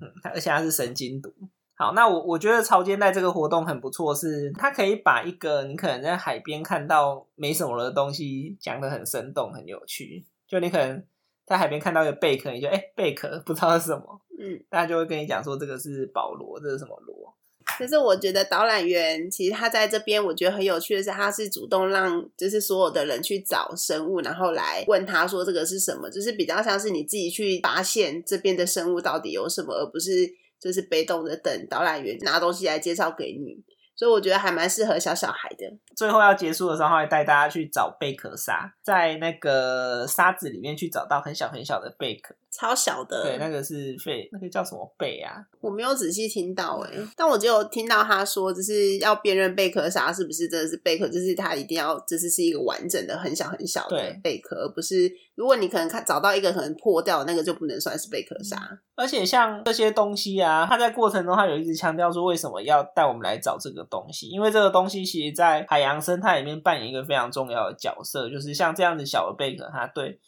[0.00, 1.32] 嗯，而且它是神经毒。
[1.74, 11.04] 好，那我我觉得潮间带这个活动很不错，是它可以把一个你可能在海边看到没什么的东西讲得很生动、很有趣，就你可能。
[11.52, 17.32] 在海边看到一个贝壳，你就哎贝壳不知道是什么，嗯，大家就会跟你讲说这个是保罗，这是什么螺？
[17.78, 30.28] 其实我觉得导览员其实他在这边，我觉得很有趣的是，他是主动让就是所有的人去找生物，然后来问他说这个是什么，就是比较像是你自己去发现这边的生物到底有什么，而不是
[30.60, 33.62] 就是被动的等导览员拿东西来介绍给你。
[34.02, 35.64] 所以我觉得还蛮适合小小孩的。
[35.94, 42.34] 最后要结束的时候，会带大家去找贝壳沙，在那个沙子里面去找到很小很小的贝壳。
[42.52, 45.42] 超小的，对，那个是贝，那个叫什么贝啊？
[45.60, 58.78] 我没有仔细听到哎，但我只有听到他说，就是要辨认贝壳鲨是不是真的是贝壳，就是它一定要，就是是一个完整的、很小很小的贝壳，而不是如果你可能看找到一个可能破掉那个，就不能算是贝壳鲨。
[58.94, 64.28] 而且像这些东西啊，他在过程中他有一直强调说，为什么要带我们来找这个东西？
[64.28, 70.20] 因为这个东西其实在海洋生态里面扮演一个非常重要的角色，就是像这样子小的贝壳，它对。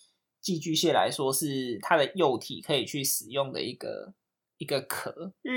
[0.45, 4.13] 寄居蟹来说，是它的幼体可以去使用的一个
[4.65, 5.13] 一一个壳。
[5.45, 5.53] 嗯，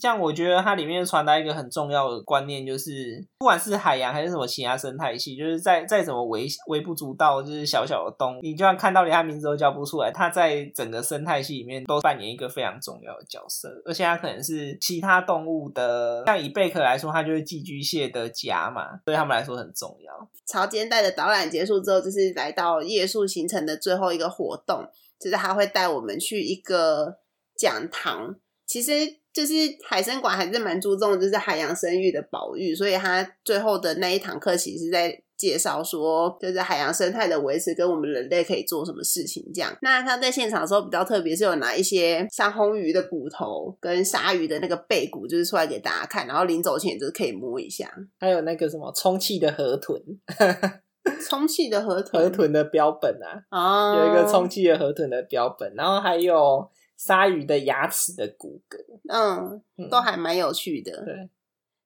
[0.00, 20.28] 像我觉得它里面传达一个很重要的观念，就是不管是海洋还是什么其他生态系，就是再再怎么微微不足道，就是小小的动物，你就算看到连它名字都叫不出来，它在整个生态系里面都扮演一个非常重要的角色，而且它可能是其他动物的，像以贝壳来说，它就是寄居蟹的家嘛，对他们来说很重要。
[20.46, 24.82] 潮间带的导览结束之后，就是来到夜宿行程的最后一个活动，
[25.20, 27.18] 就是他会带我们去一个
[27.58, 28.34] 讲堂。
[28.66, 28.92] 其实
[29.32, 29.54] 就是
[29.88, 39.74] 海参馆还是蛮注重就是海洋生育的保育，所以他最后的那一堂课其实是在介绍说，就是海洋生态的维持跟我们人类可以做什么事情这样。
[39.80, 47.90] 那他在现场的时候比较特别，是有拿一些像红鱼的骨头跟鲨鱼的那个背骨，就是出来给大家看，然后临走前就是可以摸一下。
[48.20, 49.98] 还有那个什么充气的河豚，
[51.26, 56.68] 充气的河豚，河豚的标本啊，哦，有一个充气的河豚的标本，然后还有
[56.98, 58.76] 鲨鱼的牙齿的骨骼，
[59.08, 61.04] 嗯，嗯都还蛮有趣的。
[61.04, 61.30] 对，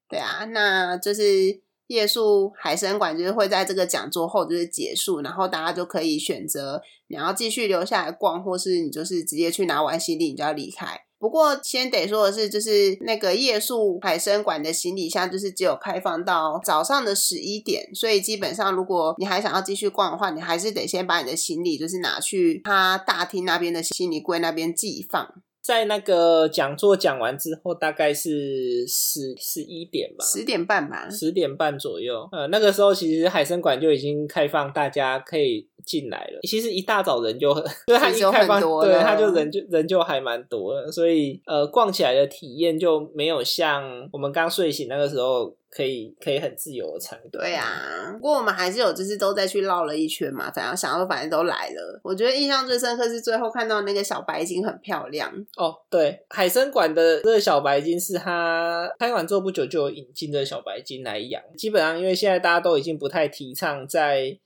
[0.09, 11.05] 对啊，那就是夜宿海参馆，就是会在这个讲座后就是结束，然后大家就可以选择你要继续留下来逛，或是你就是直接去拿完行李你就要离开。
[11.23, 25.33] 不过先得说的是，就是那个夜宿海参馆的行李箱，就是只有开放到早上的十一点，所以基本上如果你还想要继续逛的话，你还是得先把你的行李就是拿去他大厅那边的行李柜那边寄放。
[25.63, 32.29] 在那个讲座讲完之后，大概是十十一点吧，十点半吧，十点半左右。
[32.33, 36.41] 呃，那个时候其实海参馆就已经开放，大家可以进来了。
[36.43, 47.31] 其实一大早人就很， 对，它一开放对，了它就人就人就还蛮多的，所以呃，逛起来的体验就没有像我们刚睡醒那个时候可以可以很自由的参观。
[47.31, 52.01] 对啊，不过我们还是有就是都再去绕了一圈嘛，反正想说反正都来了。
[52.05, 61.43] 我觉得印象最深刻是最后看到那个小白鲸很漂亮，哦，对，海参馆的这个小白鲸是它开馆之后不久就有引进的小白鲸来养。
[61.57, 64.39] 基本上，因为现在大家都已经不太提倡在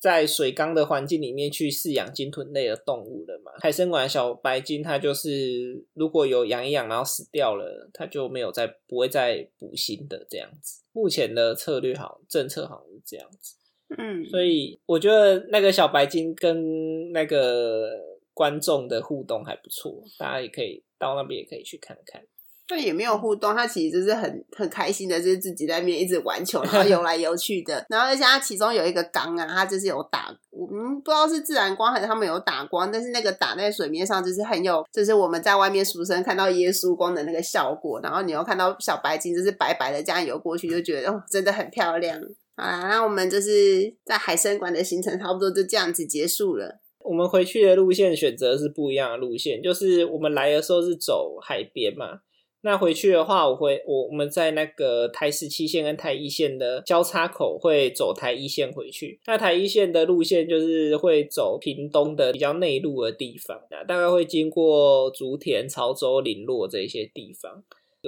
[0.00, 3.52] 在水缸的环境里面去饲养鲸豚类的动物了嘛。
[3.60, 10.82] 海参馆小白鲸它就是如果有养一养然后死掉了，它就没有再不会再补新的这样子。
[10.92, 13.56] 目前的策略好政策好像是这样子。
[13.98, 17.90] 嗯，所以我觉得那个小白鲸跟那个
[18.32, 22.24] 观众的互动还不错，大家也可以到那边也可以去看看。
[22.70, 27.84] 对也没有互动，他其实就是很很开心的，就是自己在那边一直玩球，然后游来游去的。
[27.88, 38.00] 然后而且它其中有一个缸啊，它就是有打，嗯，不知道是自然光还是他们有打光，但是那个打在水面上就是很有，就是我们在外面俗称看到耶稣光的那个效果。
[38.00, 42.20] 然后你又看到小白鲸就是白白的这样游过去，就觉得哦，真的很漂亮。
[42.56, 46.78] 好啦，那我们就是在海参馆的行程差不多就这样子结束了。
[47.02, 52.20] 我们回去的路线选择是不一样的路线，就是我们来的时候是走海边嘛，
[52.62, 59.18] 那回去的话，我会我我们在那个台十七线跟台一线的交叉口会走台一线回去。
[59.26, 67.64] 那台一线的路线就是会走屏东的比较内陆的地方，那大概会经过竹田、潮州、林落这些地方。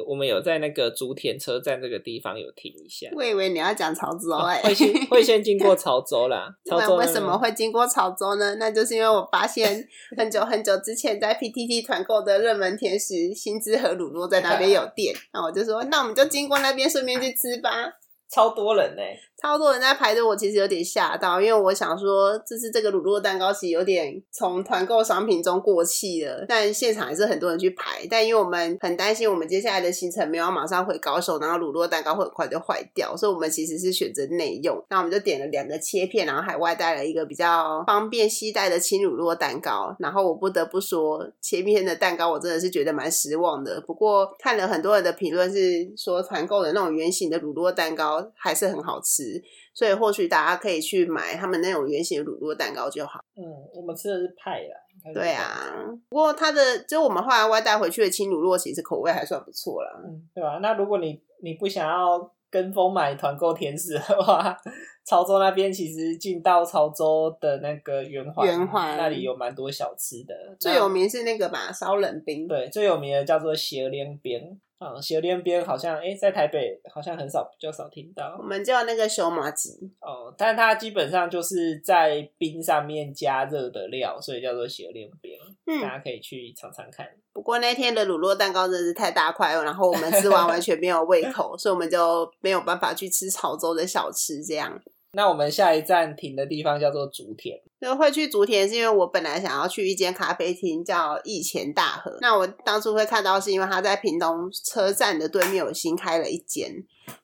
[0.07, 6.49] 我们有在那个竹田车站这个地方有停一下，我以为你要讲潮州哎、会先 会先经过潮州啦。
[6.68, 8.55] 潮州为什么会经过潮州呢？
[8.57, 9.86] 那就是因为我发现
[10.16, 17.70] 很久很久之前在 PTT 团购的热门甜食新之和乳酪在那边有店，那我就说那我们就经过那边顺便去吃吧。
[18.32, 19.03] 超多人呢、
[19.43, 28.07] 超多人在排队，我其实有点吓到，因为我想说，就是这个乳酪蛋糕其实有点从团购商品中过气了，但现场还是很多人去排。
[28.09, 34.80] 但因为我们很担心我们接下来的行程没有马上回高雄，然后乳酪蛋糕会很快就坏掉，所以我们其实是选择内用。
[34.88, 39.93] 那我们就点了两个切片，然后还外带了一个比较方便携带的轻乳酪蛋糕。
[39.99, 43.80] 然后我不得不说，切片的蛋糕我真的是觉得蛮失望的。
[43.80, 49.32] 不过看了很多人的评论是说，团购的那种圆形的乳酪蛋糕还是很好吃。
[49.72, 53.20] 所以或许大家可以去买他们那种圆形的乳酪蛋糕就好。
[53.37, 53.43] 嗯，
[53.74, 54.76] 我们吃的是派啦。
[55.12, 55.72] 对啊，
[56.09, 59.91] 不过它的就我们后来外带回去的轻乳酪，其实口味还算不错啦。
[60.05, 64.57] 嗯，对吧、那如果你你不想要跟风买团购甜食的话，
[65.05, 70.35] 潮州那边其实进到潮州的那个圆环，圆环那里有蛮多小吃的。
[70.61, 72.47] 最有名是那个吧，烧冷冰。
[72.47, 79.70] 对最有名的叫做斜连边啊，斜连边好像诶在台北好像很少比较少听到我们叫那个熊麻吉。
[80.01, 87.07] 哦，但它基本上就是在冰上面加热的料，所以叫做斜连边，大嗯，家可以去尝尝看。
[87.33, 94.78] 不过那天的乳酪蛋糕真的是太大块了，然后我们吃完完全没有胃口， 所以我们就没有办法去吃潮州的小吃这样。
[95.15, 97.61] 那我们下一站停的地方叫做竹田。
[97.81, 102.17] 就会去竹田，是因为我本来想要去一间咖啡厅叫益前大河。
[102.21, 106.71] 那我当初会看到，是因为它在屏东车站的对面有新开了一间，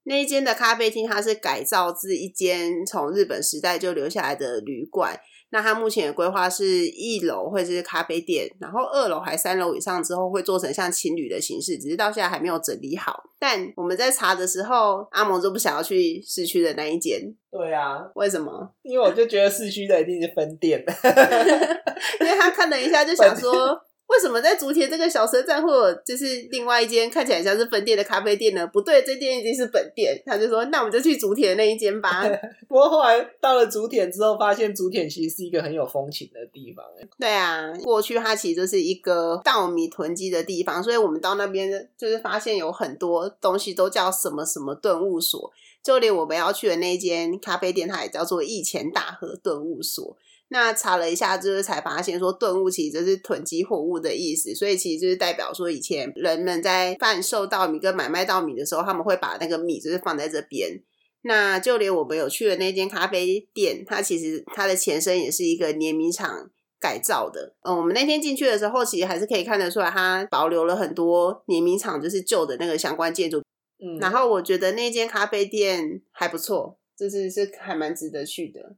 [0.04, 5.18] 那一间的咖啡厅它是改造自一间从日本时代就留下来的旅馆。
[5.50, 13.22] 那它目前的规划是一楼会是咖啡店，然后二楼还三楼以上之后会做成像情侣的形式，只是到现在还没有整理好。
[13.38, 17.20] 但我们在查的时候，阿蒙就不想要去市区的那一间。
[17.50, 18.70] 对啊，为什么？
[18.82, 20.84] 因为我就觉得市区的一定是分店，
[22.20, 23.80] 因为他看了一下就想说。
[24.08, 28.66] 为什么在竹田这个小车站会有就是另外一间看起来像是分店的咖啡店呢？
[28.66, 30.20] 不对，这店已经是本店。
[30.24, 32.24] 他就说：“那我们就去竹田那一间吧。
[32.66, 36.82] ”不过后来到了竹田之后，发现竹田其实是一个很有风情的地方。
[37.18, 45.52] 对啊，过去它其实就是一个稻米囤积的地方，所以我们到那边就是发现有很多东西都叫什么什么顿悟所，
[45.84, 50.16] 就连我们要去的那间咖啡店，它也叫做义前大河顿悟所。
[50.50, 60.82] 那查了一下，就是才发现说顿悟其实就是囤积货物的意思，所以其实就是代表说以前人们在贩售稻米跟买卖稻米的时候，他们会把那个米就是放在这边。
[61.22, 66.48] 那就连我们有去的那间咖啡店，它其实它的前身也是一个碾米厂
[66.80, 67.56] 改造的。
[67.62, 73.42] 嗯，我们那天进去的时候，其实还是可以看得出来，它保留了很多碾米厂就是旧的那个相关建筑。
[73.84, 78.76] 嗯，然后我觉得那间咖啡店还不错，就是是还蛮值得去的。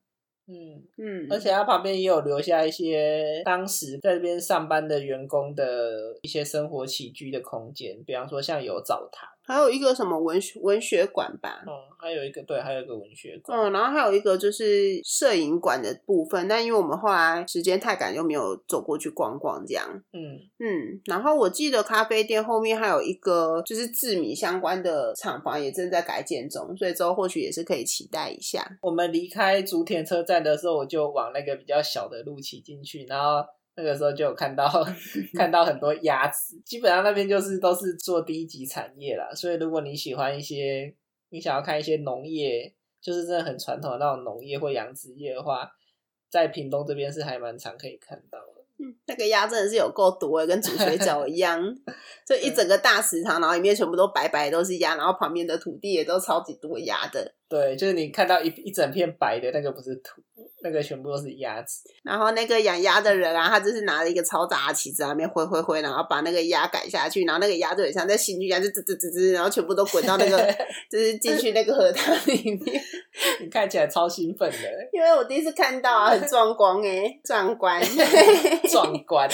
[0.51, 9.30] 嗯嗯，而且他旁边也有留下一些当时在这边上班的员工的一些生活起居的空间，比方说像有澡堂。
[9.43, 11.65] 还有一个什么文学文学馆吧？
[11.67, 13.59] 嗯，还有一个对，还有一个文学馆。
[13.59, 19.89] 嗯，然后还有一个就是摄影馆的部分，但因为我们后来时间太赶，就没有走过去逛逛这样。
[20.13, 28.65] 嗯嗯，然后我记得咖啡店后面还有一个就是制米相关的厂房也正在改建中，所以之后或许也是可以期待一下。
[28.83, 33.45] 我们离开竹田车站的时候，我就往那个比较小的路骑进去，然后。
[33.81, 34.69] 那个时候就有看到
[35.35, 39.31] 看到很多鸭子，基本上那边就是都是做第一级产业啦。
[39.35, 40.95] 所以如果你喜欢一些，
[41.31, 45.71] 你想要看一些农业，就是真的很传统的那种农业或养殖业的话，
[46.29, 48.65] 在屏东这边是还蛮常可以看到的。
[48.79, 51.59] 嗯，那个鸭真的是有够多，跟煮水饺一样，
[52.27, 57.35] 就一整个大食堂，然后里面全部都白白都是鸭，然后旁边的土地也都超级多鸭的。
[57.51, 60.23] 对，就是你看到一一整片白的那个不是土。
[60.63, 70.55] 那个全部都是鸭子，然后那个养鸭的人啊，他就是拿了一个超大的旗子，那边挥挥挥，然后把那个鸭赶下去，然后那个鸭就很像在新剧一样，就吱吱吱吱，然后全部都滚到那个，
[70.91, 72.83] 就是进去那个河塘里面。
[73.41, 74.59] 你看起来超兴奋的，
[74.93, 77.83] 因为我第一次看到啊，很壮观哎，壮观，
[78.71, 79.29] 壮观。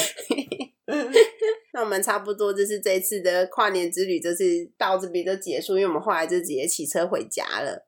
[1.72, 7.84] 那我们差不多就是这次的跨年之旅，就是到这边就结束，因为我们后来就直接骑车回家了。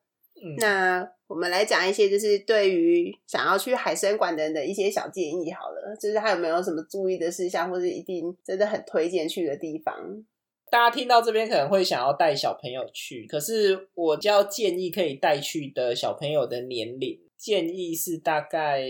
[0.59, 1.09] 那。
[1.29, 10.25] 我们来讲一些，就是对于想要去海参馆的人的一些小建议好了，就是还有没有什么注意的事项，或者一定真的很推荐去的地方？
[10.71, 18.83] 大家听到这边可能会想要带小朋友去，可是我较建议可以带去的小朋友的年龄，建议是大概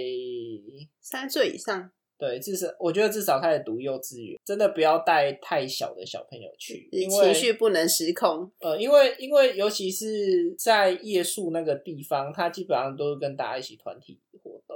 [1.00, 1.90] 三岁以上。
[2.18, 8.50] 对，至少我觉得至少开始读幼稚园，真的不要带太小的小朋友去，因为情绪不能失控。
[8.58, 14.67] 呃，因为因为尤其是在夜宿那个地方，他基本上都是跟大家一起团体活动。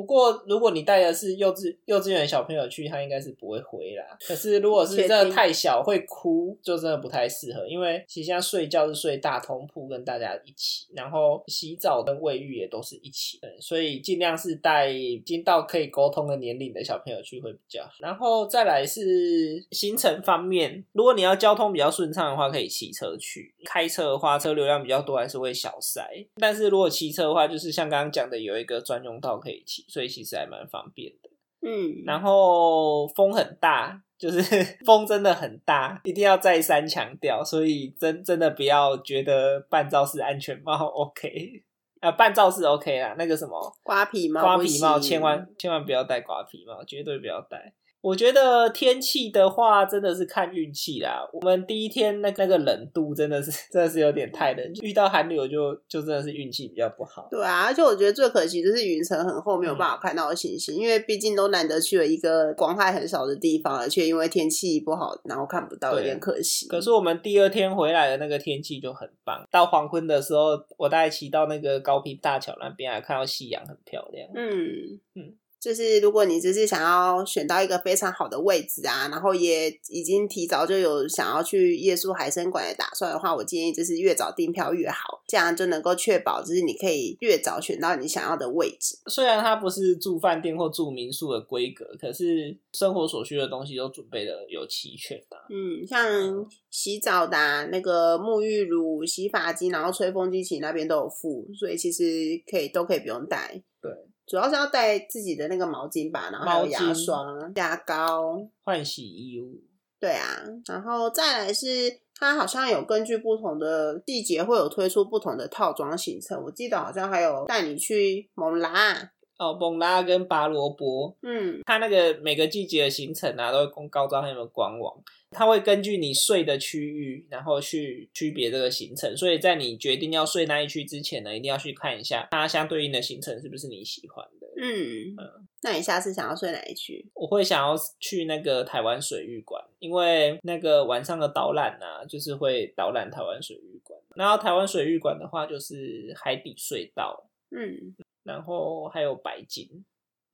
[0.00, 4.16] 不过，如果你带的是幼稚幼稚园小朋友去，他应该是不会回啦。
[4.26, 7.68] 可是，如果是真的太小会哭，就真的不太适合。
[7.68, 17.90] 因为其实现在睡觉是睡大通铺，跟大家一起，然后洗澡跟卫浴也都是一起，所以尽量是带已经到可以沟通的年龄的小朋友去会比较好。
[17.98, 26.08] 然后再来是行程方面，如果你要交通比较顺畅的话，可以骑车去；开车的话，车流量比较多，还是会小塞。
[26.36, 29.84] 但是如果骑车的话，就是像刚刚讲的，有一个专用道可以骑。
[29.90, 31.28] 所以其实还蛮方便的，
[31.62, 34.40] 嗯，然后风很大，就是
[34.86, 41.62] 风真的很大，一定要再三强调，所以真真的不要觉得半罩式安全帽 OK，
[42.00, 47.74] 啊，半罩式 OK 啦，那个什么瓜皮帽，瓜皮帽千万千万不要戴瓜皮帽，绝对不要戴。
[48.02, 51.28] 我觉得天气的话，真的是看运气啦。
[51.32, 57.28] 我们第一天那那个冷度真的是真的是有点太冷，遇到寒流就就真的是运气比较不好。
[57.30, 66.68] 对啊，而且我觉得最可惜就是云层很厚，没有办法看到星星，因为毕竟都难得去了一个光害很少的地方，而且因为天气不好，然后看不到，有点可惜。
[66.68, 74.28] 可是我们第二天回来的那个天气就很棒，到黄昏的时候，我大概骑到那个高平大桥那边，还看到夕阳，很漂亮。
[74.34, 75.34] 嗯嗯。
[75.60, 88.98] 就是如果你只是想要选到一个非常好的位置啊，然后也已经提早就有想要去夜宿海参馆的打算的话，我建议就是越早订票越好，这样就能够确保就是你可以越早选到你想要的位置。
[89.06, 95.36] 虽然它不是住饭店或住民宿的规格，可是生活所需的东西都准备的有齐全的。
[95.50, 102.02] 嗯，像洗澡的、啊、那个沐浴乳、洗发精，然后吹风机其实那边都有附，所以其实
[102.50, 103.62] 可以都可以不用带。
[103.82, 103.90] 对，
[104.30, 107.26] 主要是要带自己的那个毛巾吧，然后还有牙刷、
[107.56, 108.40] 牙膏。
[108.62, 109.60] 换洗衣物，
[109.98, 110.24] 对啊，
[110.68, 111.66] 然后再来是
[112.14, 119.10] 它好像有根据不同的季节会有推出不同的套装行程，我记得好像还有带你去蒙拉，
[119.40, 125.02] 哦，蒙拉跟拔萝卜，嗯它那个每个季节的行程啊，都会公告在他们的官网。
[125.30, 129.16] 它会根据你睡的区域，然后去区别这个行程。
[129.16, 134.46] 所以在你决定要睡那一区之前呢，一定要去看一下它相对应的行程是不是你喜欢的。
[134.60, 135.16] 嗯，
[135.62, 137.08] 那你下次想要睡哪一区？
[137.14, 143.98] 我会想要去那个台湾水域馆，因为那个晚上的导览啊，就是会导览台湾水域馆。
[144.16, 149.84] 然后台湾水域馆的话，就是海底隧道，嗯然后还有白金。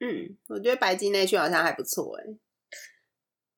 [0.00, 2.24] 嗯，我觉得白金那区好像还不错哎。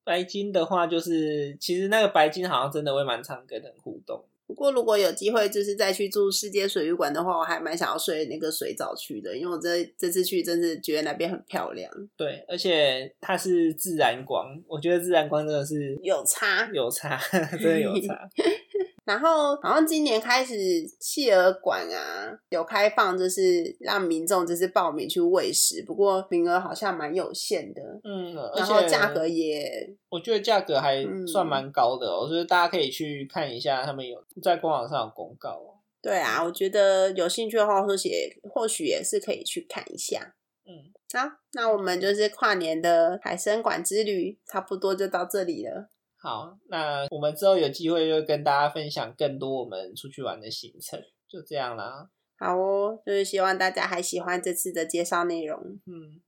[0.05, 4.25] 白金的话，就是其实那个白金好像真的会蛮常跟人互动。
[4.47, 16.71] 不过如果有机会就是再去住世界水域馆的话，我还蛮想要睡那个水藻区的，因为我这这次去真是觉得那边很漂亮，对，而且它是自然光，我觉得自然光真的是有差。
[16.73, 17.21] 有差，
[17.61, 18.27] 真的有差。
[19.09, 20.55] 然后好像今年开始
[21.01, 35.81] 企鹅馆啊有开放，就是让民众就是报名去喂食，不过名额好像蛮有限的，嗯，而然后且价格也我觉得价格还嗯算蛮高的哦，就是大家可以去看一下，他们有在官网上有公告哦。
[36.03, 38.11] 对啊，我觉得有兴趣的话，或许
[38.43, 40.35] 或许也是可以去看一下。
[40.67, 45.89] 嗯，好，那我们就是跨年的海参馆之旅，差不多就到这里了。
[46.21, 52.11] 好，那我们之后有机会就跟大家分享更多我们出去玩的行程，就这样啦。
[52.37, 55.57] 好哦，就是希望大家还喜欢这次的介绍内容。
[55.87, 56.21] 嗯，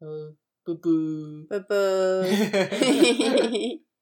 [0.00, 1.46] 嗯，啵啵。
[1.48, 1.76] 拜拜。